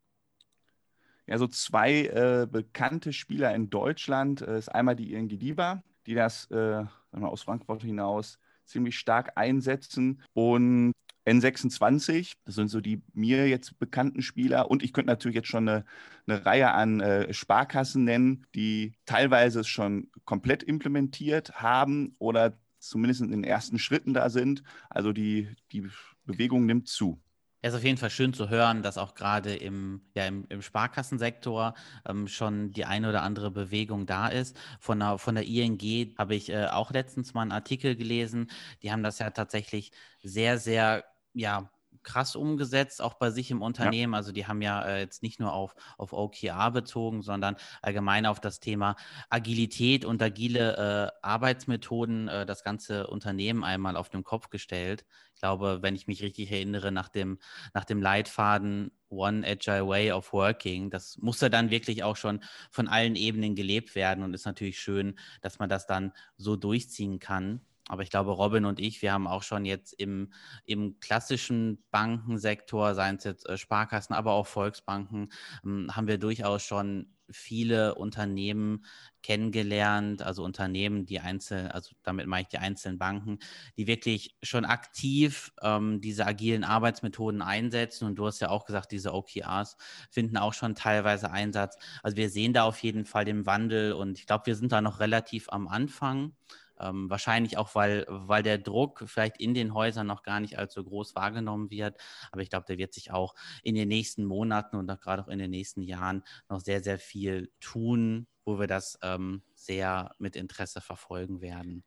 Ja, 1.26 1.38
so 1.38 1.48
zwei 1.48 2.06
äh, 2.06 2.48
bekannte 2.52 3.14
Spieler 3.14 3.54
in 3.54 3.70
Deutschland 3.70 4.42
äh, 4.42 4.58
ist 4.58 4.70
einmal 4.70 4.96
die 4.96 5.14
ING 5.14 5.28
DIBA, 5.28 5.84
die 6.08 6.16
das 6.16 6.50
äh, 6.52 6.84
aus 7.12 7.44
Frankfurt 7.44 7.84
hinaus 7.84 8.40
ziemlich 8.66 8.98
stark 8.98 9.34
einsetzen 9.36 10.22
und 10.34 10.94
N26, 11.30 12.34
das 12.46 12.56
sind 12.56 12.70
so 12.70 12.82
die 12.82 13.04
mir 13.14 13.48
jetzt 13.48 13.78
bekannten 13.78 14.22
Spieler. 14.22 14.72
Und 14.72 14.82
ich 14.84 14.94
könnte 14.94 15.12
natürlich 15.12 15.36
jetzt 15.36 15.48
schon 15.48 15.70
eine, 15.70 15.86
eine 16.26 16.46
Reihe 16.46 16.72
an 16.72 17.02
äh, 17.02 17.34
Sparkassen 17.34 18.04
nennen, 18.04 18.48
die 18.56 18.94
teilweise 19.06 19.60
es 19.60 19.68
schon 19.68 20.10
komplett 20.26 20.64
implementiert 20.64 21.62
haben 21.62 22.16
oder 22.18 22.58
zumindest 22.80 23.22
in 23.22 23.32
den 23.32 23.44
ersten 23.44 23.80
Schritten 23.80 24.14
da 24.14 24.30
sind. 24.30 24.64
Also 24.90 25.12
die, 25.14 25.50
die 25.72 25.88
Bewegung 26.26 26.66
nimmt 26.66 26.88
zu. 26.88 27.22
Es 27.62 27.74
ist 27.74 27.80
auf 27.80 27.84
jeden 27.84 27.98
Fall 27.98 28.10
schön 28.10 28.34
zu 28.34 28.50
hören, 28.50 28.84
dass 28.84 28.98
auch 28.98 29.16
gerade 29.16 29.54
im, 29.54 30.02
ja, 30.16 30.26
im, 30.26 30.46
im 30.48 30.62
Sparkassensektor 30.62 31.74
ähm, 32.08 32.28
schon 32.28 32.72
die 32.72 32.86
eine 32.86 33.10
oder 33.10 33.22
andere 33.22 33.52
Bewegung 33.52 34.06
da 34.06 34.30
ist. 34.30 34.58
Von 34.80 35.00
der, 35.00 35.18
von 35.18 35.36
der 35.36 35.46
ING 35.46 36.16
habe 36.18 36.36
ich 36.36 36.50
äh, 36.50 36.68
auch 36.68 36.92
letztens 36.92 37.34
mal 37.34 37.42
einen 37.42 37.52
Artikel 37.52 37.98
gelesen. 37.98 38.50
Die 38.82 38.92
haben 38.92 39.04
das 39.04 39.20
ja 39.20 39.30
tatsächlich 39.32 39.92
sehr, 40.24 40.58
sehr 40.58 41.04
ja, 41.34 41.70
krass 42.04 42.36
umgesetzt, 42.36 43.02
auch 43.02 43.16
bei 43.16 43.32
sich 43.32 43.52
im 43.52 43.62
Unternehmen. 43.62 44.14
Ja. 44.14 44.18
Also 44.18 44.32
die 44.32 44.48
haben 44.48 44.62
ja 44.62 44.82
äh, 44.84 45.00
jetzt 45.02 45.24
nicht 45.24 45.40
nur 45.40 45.54
auf, 45.54 45.76
auf 45.98 46.14
OKR 46.14 46.72
bezogen, 46.72 47.22
sondern 47.22 47.56
allgemein 47.82 48.26
auf 48.26 48.40
das 48.40 48.60
Thema 48.60 48.96
Agilität 49.30 50.06
und 50.06 50.22
agile 50.22 51.12
äh, 51.14 51.26
Arbeitsmethoden 51.26 52.28
äh, 52.28 52.46
das 52.46 52.64
ganze 52.64 53.08
Unternehmen 53.08 53.64
einmal 53.64 53.98
auf 53.98 54.10
den 54.10 54.24
Kopf 54.24 54.50
gestellt. 54.50 55.06
Ich 55.34 55.42
glaube, 55.42 55.80
wenn 55.82 55.96
ich 55.96 56.08
mich 56.08 56.22
richtig 56.22 56.52
erinnere, 56.52 56.92
nach 56.92 57.10
dem, 57.10 57.40
nach 57.74 57.86
dem 57.86 58.02
Leitfaden 58.02 58.92
One 59.10 59.48
Agile 59.48 59.88
Way 59.88 60.12
of 60.12 60.34
Working, 60.34 60.90
das 60.90 61.18
musste 61.18 61.50
dann 61.50 61.70
wirklich 61.72 62.04
auch 62.04 62.18
schon 62.18 62.44
von 62.72 62.88
allen 62.88 63.16
Ebenen 63.16 63.56
gelebt 63.56 63.96
werden 63.96 64.24
und 64.24 64.34
ist 64.34 64.46
natürlich 64.46 64.80
schön, 64.80 65.18
dass 65.42 65.60
man 65.60 65.70
das 65.70 65.88
dann 65.88 66.12
so 66.38 66.56
durchziehen 66.56 67.20
kann. 67.20 67.62
Aber 67.90 68.04
ich 68.04 68.10
glaube, 68.10 68.32
Robin 68.32 68.66
und 68.66 68.80
ich, 68.80 69.02
wir 69.02 69.12
haben 69.12 69.28
auch 69.28 69.44
schon 69.44 69.66
jetzt 69.66 69.94
im, 69.94 70.32
im 70.66 71.00
klassischen 71.00 71.84
Bankensektor, 71.92 72.96
seien 72.96 73.18
es 73.18 73.24
jetzt 73.26 73.50
äh, 73.50 73.58
Sparkassen, 73.58 74.16
aber 74.16 74.34
auch 74.34 74.48
Volksbanken, 74.48 75.30
ähm, 75.66 75.94
haben 75.96 76.08
wir 76.08 76.20
durchaus 76.20 76.64
schon 76.64 77.08
viele 77.32 77.96
Unternehmen 77.96 78.86
kennengelernt, 79.22 80.22
also 80.22 80.44
Unternehmen, 80.44 81.06
die 81.06 81.20
einzeln, 81.20 81.68
also 81.68 81.92
damit 82.04 82.28
meine 82.28 82.44
ich 82.44 82.48
die 82.48 82.58
einzelnen 82.58 82.98
Banken, 82.98 83.40
die 83.78 83.88
wirklich 83.88 84.36
schon 84.42 84.66
aktiv 84.66 85.52
ähm, 85.62 86.02
diese 86.02 86.26
agilen 86.26 86.64
Arbeitsmethoden 86.64 87.42
einsetzen. 87.42 88.06
Und 88.06 88.16
du 88.16 88.26
hast 88.26 88.40
ja 88.40 88.50
auch 88.50 88.66
gesagt, 88.66 88.92
diese 88.92 89.14
OKRs 89.14 89.78
finden 90.10 90.38
auch 90.38 90.54
schon 90.54 90.76
teilweise 90.76 91.32
Einsatz. 91.32 91.78
Also 92.04 92.18
wir 92.18 92.30
sehen 92.30 92.54
da 92.54 92.64
auf 92.64 92.82
jeden 92.82 93.06
Fall 93.06 93.26
den 93.26 93.46
Wandel 93.46 93.94
und 93.94 94.20
ich 94.20 94.26
glaube, 94.26 94.46
wir 94.46 94.56
sind 94.56 94.72
da 94.72 94.82
noch 94.82 95.00
relativ 95.00 95.50
am 95.50 95.68
Anfang. 95.68 96.34
Ähm, 96.80 97.10
wahrscheinlich 97.10 97.58
auch, 97.58 97.76
weil, 97.76 98.06
weil 98.08 98.44
der 98.44 98.58
Druck 98.58 99.04
vielleicht 99.06 99.40
in 99.40 99.54
den 99.54 99.74
Häusern 99.74 100.08
noch 100.08 100.24
gar 100.24 100.40
nicht 100.40 100.58
allzu 100.58 100.84
groß 100.84 101.16
wahrgenommen 101.16 101.70
wird. 101.70 102.00
Aber 102.32 102.42
ich 102.42 102.50
glaube, 102.50 102.66
der 102.68 102.78
wird 102.78 102.94
sich 102.94 103.12
auch 103.12 103.36
in 103.64 103.76
den 103.76 103.88
nächsten 103.88 104.26
Monaten 104.26 104.76
und 104.78 104.90
auch 104.90 105.00
gerade 105.00 105.24
auch 105.24 105.28
in 105.28 105.40
den 105.40 105.52
nächsten 105.52 105.82
Jahren 105.82 106.24
noch 106.50 106.60
sehr, 106.60 106.82
sehr 106.82 107.00
viel 107.00 107.52
tun, 107.60 108.28
wo 108.46 108.60
wir 108.60 108.68
das 108.68 108.98
ähm, 109.02 109.44
sehr 109.54 110.12
mit 110.20 110.36
Interesse 110.36 110.82
verfolgen 110.82 111.42
werden. 111.42 111.84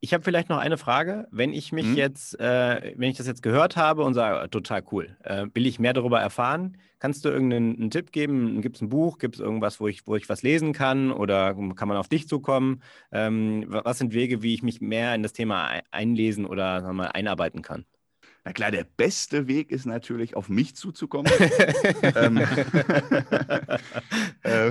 Ich 0.00 0.12
habe 0.12 0.22
vielleicht 0.22 0.48
noch 0.48 0.58
eine 0.58 0.76
Frage. 0.76 1.26
Wenn 1.30 1.52
ich 1.52 1.72
mich 1.72 1.86
hm? 1.86 1.96
jetzt, 1.96 2.38
äh, 2.38 2.94
wenn 2.96 3.10
ich 3.10 3.16
das 3.16 3.26
jetzt 3.26 3.42
gehört 3.42 3.76
habe 3.76 4.04
und 4.04 4.14
sage, 4.14 4.48
total 4.50 4.82
cool, 4.92 5.16
äh, 5.24 5.46
will 5.54 5.66
ich 5.66 5.78
mehr 5.78 5.94
darüber 5.94 6.20
erfahren, 6.20 6.76
kannst 6.98 7.24
du 7.24 7.30
irgendeinen 7.30 7.90
Tipp 7.90 8.12
geben? 8.12 8.60
Gibt 8.60 8.76
es 8.76 8.82
ein 8.82 8.90
Buch? 8.90 9.18
Gibt 9.18 9.36
es 9.36 9.40
irgendwas, 9.40 9.80
wo 9.80 9.88
ich, 9.88 10.06
wo 10.06 10.16
ich 10.16 10.28
was 10.28 10.42
lesen 10.42 10.72
kann? 10.72 11.12
Oder 11.12 11.54
kann 11.74 11.88
man 11.88 11.96
auf 11.96 12.08
dich 12.08 12.28
zukommen? 12.28 12.82
Ähm, 13.10 13.64
was 13.68 13.98
sind 13.98 14.12
Wege, 14.12 14.42
wie 14.42 14.54
ich 14.54 14.62
mich 14.62 14.80
mehr 14.80 15.14
in 15.14 15.22
das 15.22 15.32
Thema 15.32 15.80
einlesen 15.90 16.44
oder 16.44 16.92
mal, 16.92 17.06
einarbeiten 17.06 17.62
kann? 17.62 17.86
Na 18.44 18.52
klar, 18.52 18.70
der 18.70 18.84
beste 18.84 19.48
Weg 19.48 19.72
ist 19.72 19.86
natürlich, 19.86 20.36
auf 20.36 20.48
mich 20.48 20.76
zuzukommen. 20.76 21.32
ähm, 22.02 22.36
äh, 24.42 24.70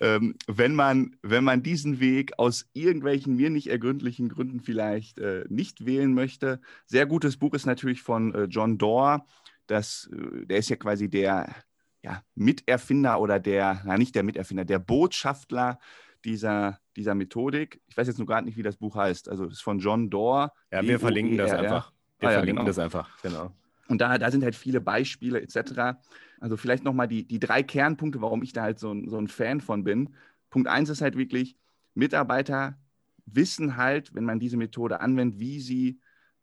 ähm, 0.00 0.36
wenn, 0.46 0.74
man, 0.74 1.16
wenn 1.22 1.44
man 1.44 1.62
diesen 1.62 2.00
Weg 2.00 2.38
aus 2.38 2.68
irgendwelchen 2.72 3.36
mir 3.36 3.50
nicht 3.50 3.68
ergründlichen 3.68 4.28
Gründen 4.28 4.60
vielleicht 4.60 5.18
äh, 5.18 5.44
nicht 5.48 5.86
wählen 5.86 6.14
möchte. 6.14 6.60
Sehr 6.86 7.06
gutes 7.06 7.36
Buch 7.36 7.54
ist 7.54 7.66
natürlich 7.66 8.02
von 8.02 8.34
äh, 8.34 8.44
John 8.44 8.78
Doerr. 8.78 9.26
Das, 9.66 10.10
äh, 10.12 10.46
der 10.46 10.58
ist 10.58 10.68
ja 10.68 10.76
quasi 10.76 11.08
der 11.08 11.54
ja, 12.02 12.22
Miterfinder 12.34 13.20
oder 13.20 13.40
der, 13.40 13.82
na 13.84 13.98
nicht 13.98 14.14
der 14.14 14.22
Miterfinder, 14.22 14.64
der 14.64 14.78
Botschafter 14.78 15.78
dieser, 16.24 16.80
dieser 16.96 17.14
Methodik. 17.14 17.80
Ich 17.88 17.96
weiß 17.96 18.06
jetzt 18.06 18.18
nur 18.18 18.26
gerade 18.26 18.46
nicht, 18.46 18.56
wie 18.56 18.62
das 18.62 18.76
Buch 18.76 18.96
heißt. 18.96 19.28
Also 19.28 19.46
es 19.46 19.54
ist 19.54 19.62
von 19.62 19.78
John 19.78 20.10
Doerr. 20.10 20.52
Ja, 20.70 20.82
wir 20.82 21.00
verlinken 21.00 21.36
das 21.36 21.52
einfach. 21.52 21.92
Wir 22.18 22.28
ah, 22.28 22.32
ja, 22.32 22.38
verlinken 22.38 22.64
genau. 22.64 22.66
das 22.66 22.78
einfach, 22.78 23.22
genau. 23.22 23.52
Und 23.88 24.00
da, 24.00 24.18
da 24.18 24.30
sind 24.30 24.42
halt 24.42 24.56
viele 24.56 24.80
Beispiele 24.80 25.40
etc. 25.40 25.98
Also 26.40 26.56
vielleicht 26.56 26.84
nochmal 26.84 27.08
die, 27.08 27.26
die 27.26 27.38
drei 27.38 27.62
Kernpunkte, 27.62 28.20
warum 28.20 28.42
ich 28.42 28.52
da 28.52 28.62
halt 28.62 28.78
so 28.78 28.92
ein, 28.92 29.08
so 29.08 29.18
ein 29.18 29.28
Fan 29.28 29.60
von 29.60 29.84
bin. 29.84 30.14
Punkt 30.50 30.68
eins 30.68 30.88
ist 30.88 31.00
halt 31.00 31.16
wirklich, 31.16 31.56
Mitarbeiter 31.94 32.78
wissen 33.26 33.76
halt, 33.76 34.14
wenn 34.14 34.24
man 34.24 34.38
diese 34.38 34.56
Methode 34.56 35.00
anwendet, 35.00 35.40
wie 35.40 35.60
sie 35.60 36.00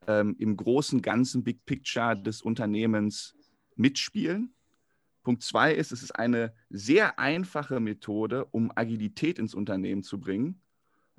ähm, 0.08 0.36
im 0.40 0.58
großen, 0.58 1.02
ganzen 1.02 1.44
Big 1.44 1.66
Picture 1.66 2.16
des 2.16 2.42
Unternehmens 2.42 3.36
mitspielen. 3.76 4.54
Punkt 5.24 5.44
zwei 5.44 5.74
ist, 5.74 5.92
es 5.92 6.04
ist 6.04 6.12
eine 6.12 6.54
sehr 6.70 7.18
einfache 7.18 7.80
Methode, 7.80 8.46
um 8.46 8.72
Agilität 8.76 9.40
ins 9.40 9.56
Unternehmen 9.56 10.04
zu 10.04 10.20
bringen. 10.20 10.62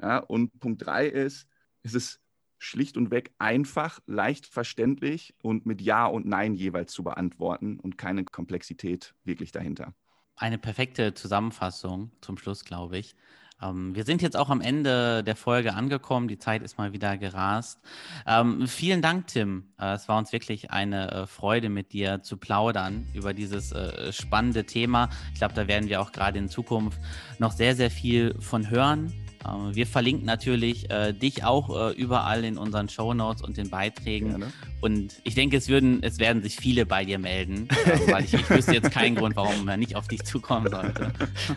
Ja, 0.01 0.19
und 0.19 0.59
Punkt 0.61 0.85
drei 0.85 1.07
ist, 1.07 1.49
es 1.83 1.95
ist 1.95 2.21
schlicht 2.65 2.97
und 2.97 3.11
weg 3.11 3.33
einfach, 3.39 4.01
leicht 4.07 4.47
verständlich 4.47 5.35
und 5.43 5.67
mit 5.67 5.81
Ja 5.81 6.07
und 6.07 6.27
Nein 6.27 6.55
jeweils 6.55 6.93
zu 6.93 7.05
beantworten 7.05 7.79
und 7.81 7.99
keine 7.99 8.25
Komplexität 8.25 9.15
wirklich 9.25 9.53
dahinter. 9.53 9.95
Eine 10.37 10.59
perfekte 10.59 11.15
Zusammenfassung 11.15 12.11
zum 12.21 12.39
Schluss, 12.39 12.65
glaube 12.65 12.99
ich. 12.99 13.15
Ähm, 13.63 13.95
wir 13.95 14.05
sind 14.05 14.23
jetzt 14.23 14.37
auch 14.37 14.51
am 14.51 14.61
Ende 14.61 15.23
der 15.23 15.37
Folge 15.37 15.75
angekommen. 15.75 16.29
Die 16.29 16.39
Zeit 16.39 16.63
ist 16.63 16.79
mal 16.79 16.93
wieder 16.93 17.17
gerast. 17.17 17.81
Ähm, 18.27 18.67
vielen 18.67 19.03
Dank, 19.03 19.29
Tim. 19.29 19.73
Äh, 19.79 19.95
es 19.95 20.09
war 20.09 20.19
uns 20.19 20.33
wirklich 20.33 20.71
eine 20.71 21.11
äh, 21.11 21.27
Freude, 21.27 21.69
mit 21.69 21.93
dir 21.93 22.23
zu 22.23 22.37
plaudern 22.37 23.07
über 23.15 23.33
dieses 23.33 23.73
äh, 23.73 24.13
spannende 24.13 24.65
Thema. 24.65 25.09
Ich 25.33 25.39
glaube, 25.39 25.55
da 25.55 25.69
werden 25.69 25.89
wir 25.89 26.01
auch 26.01 26.13
gerade 26.13 26.39
in 26.39 26.49
Zukunft 26.49 26.99
noch 27.39 27.53
sehr, 27.53 27.77
sehr 27.77 27.91
viel 27.91 28.35
von 28.41 28.71
hören. 28.71 29.13
Ähm, 29.47 29.75
wir 29.75 29.87
verlinken 29.87 30.27
natürlich 30.27 30.91
äh, 30.91 31.13
dich 31.13 31.45
auch 31.45 31.91
äh, 31.91 31.93
überall 31.93 32.45
in 32.45 32.59
unseren 32.59 32.89
Show 32.89 33.15
Notes 33.15 33.43
und 33.43 33.57
den 33.57 33.71
Beiträgen. 33.71 34.31
Gerne. 34.31 34.53
Und 34.81 35.21
ich 35.25 35.35
denke, 35.35 35.57
es, 35.57 35.69
würden, 35.69 36.03
es 36.03 36.19
werden 36.19 36.43
sich 36.43 36.57
viele 36.57 36.87
bei 36.87 37.05
dir 37.05 37.19
melden, 37.19 37.69
äh, 37.69 38.13
weil 38.13 38.25
ich, 38.25 38.35
ich 38.35 38.51
wüsste 38.51 38.75
jetzt 38.75 38.91
keinen 38.91 39.17
Grund, 39.17 39.37
warum 39.37 39.69
er 39.69 39.77
nicht 39.77 39.97
auf 39.97 40.09
dich 40.09 40.25
zukommen 40.25 40.71
sollte. 40.71 41.13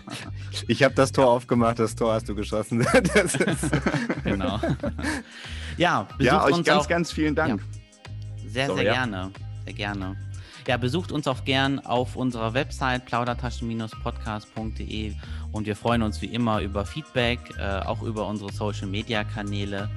ich 0.68 0.84
habe 0.84 0.96
das 0.96 1.12
Tor 1.12 1.28
aufgemacht, 1.28 1.80
das 1.80 1.96
Tor 1.96 2.14
hast 2.14 2.30
du 2.30 2.36
geschossen. 2.36 2.80
genau. 4.24 4.60
Ja, 5.78 6.08
ja 6.20 6.44
euch 6.44 6.64
ganz, 6.64 6.70
auch, 6.70 6.88
ganz 6.88 7.12
vielen 7.12 7.36
Dank. 7.36 7.62
Ja. 7.62 7.68
Sehr, 8.50 8.68
Sorry, 8.68 8.82
sehr 8.82 8.94
gerne. 8.94 9.32
Sehr 9.66 9.74
gerne. 9.74 10.16
Ja, 10.68 10.78
besucht 10.78 11.12
uns 11.14 11.28
auch 11.28 11.46
gern 11.46 11.80
auf 11.80 12.18
unserer 12.18 12.54
Website 12.54 13.06
plaudertaschen-podcast.de 13.06 15.14
und 15.58 15.66
wir 15.66 15.76
freuen 15.76 16.04
uns 16.04 16.22
wie 16.22 16.28
immer 16.28 16.62
über 16.62 16.86
Feedback, 16.86 17.40
äh, 17.60 17.80
auch 17.80 18.04
über 18.04 18.28
unsere 18.28 18.54
Social 18.54 18.88
Media 18.88 19.24
Kanäle. 19.24 19.90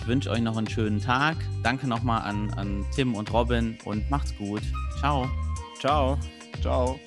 Ich 0.00 0.06
wünsche 0.06 0.28
euch 0.28 0.40
noch 0.40 0.56
einen 0.56 0.68
schönen 0.68 1.00
Tag. 1.00 1.36
Danke 1.62 1.86
nochmal 1.86 2.22
an, 2.22 2.50
an 2.54 2.84
Tim 2.94 3.14
und 3.14 3.32
Robin 3.32 3.78
und 3.84 4.10
macht's 4.10 4.36
gut. 4.36 4.62
Ciao. 4.98 5.30
Ciao. 5.80 6.18
Ciao. 6.60 6.98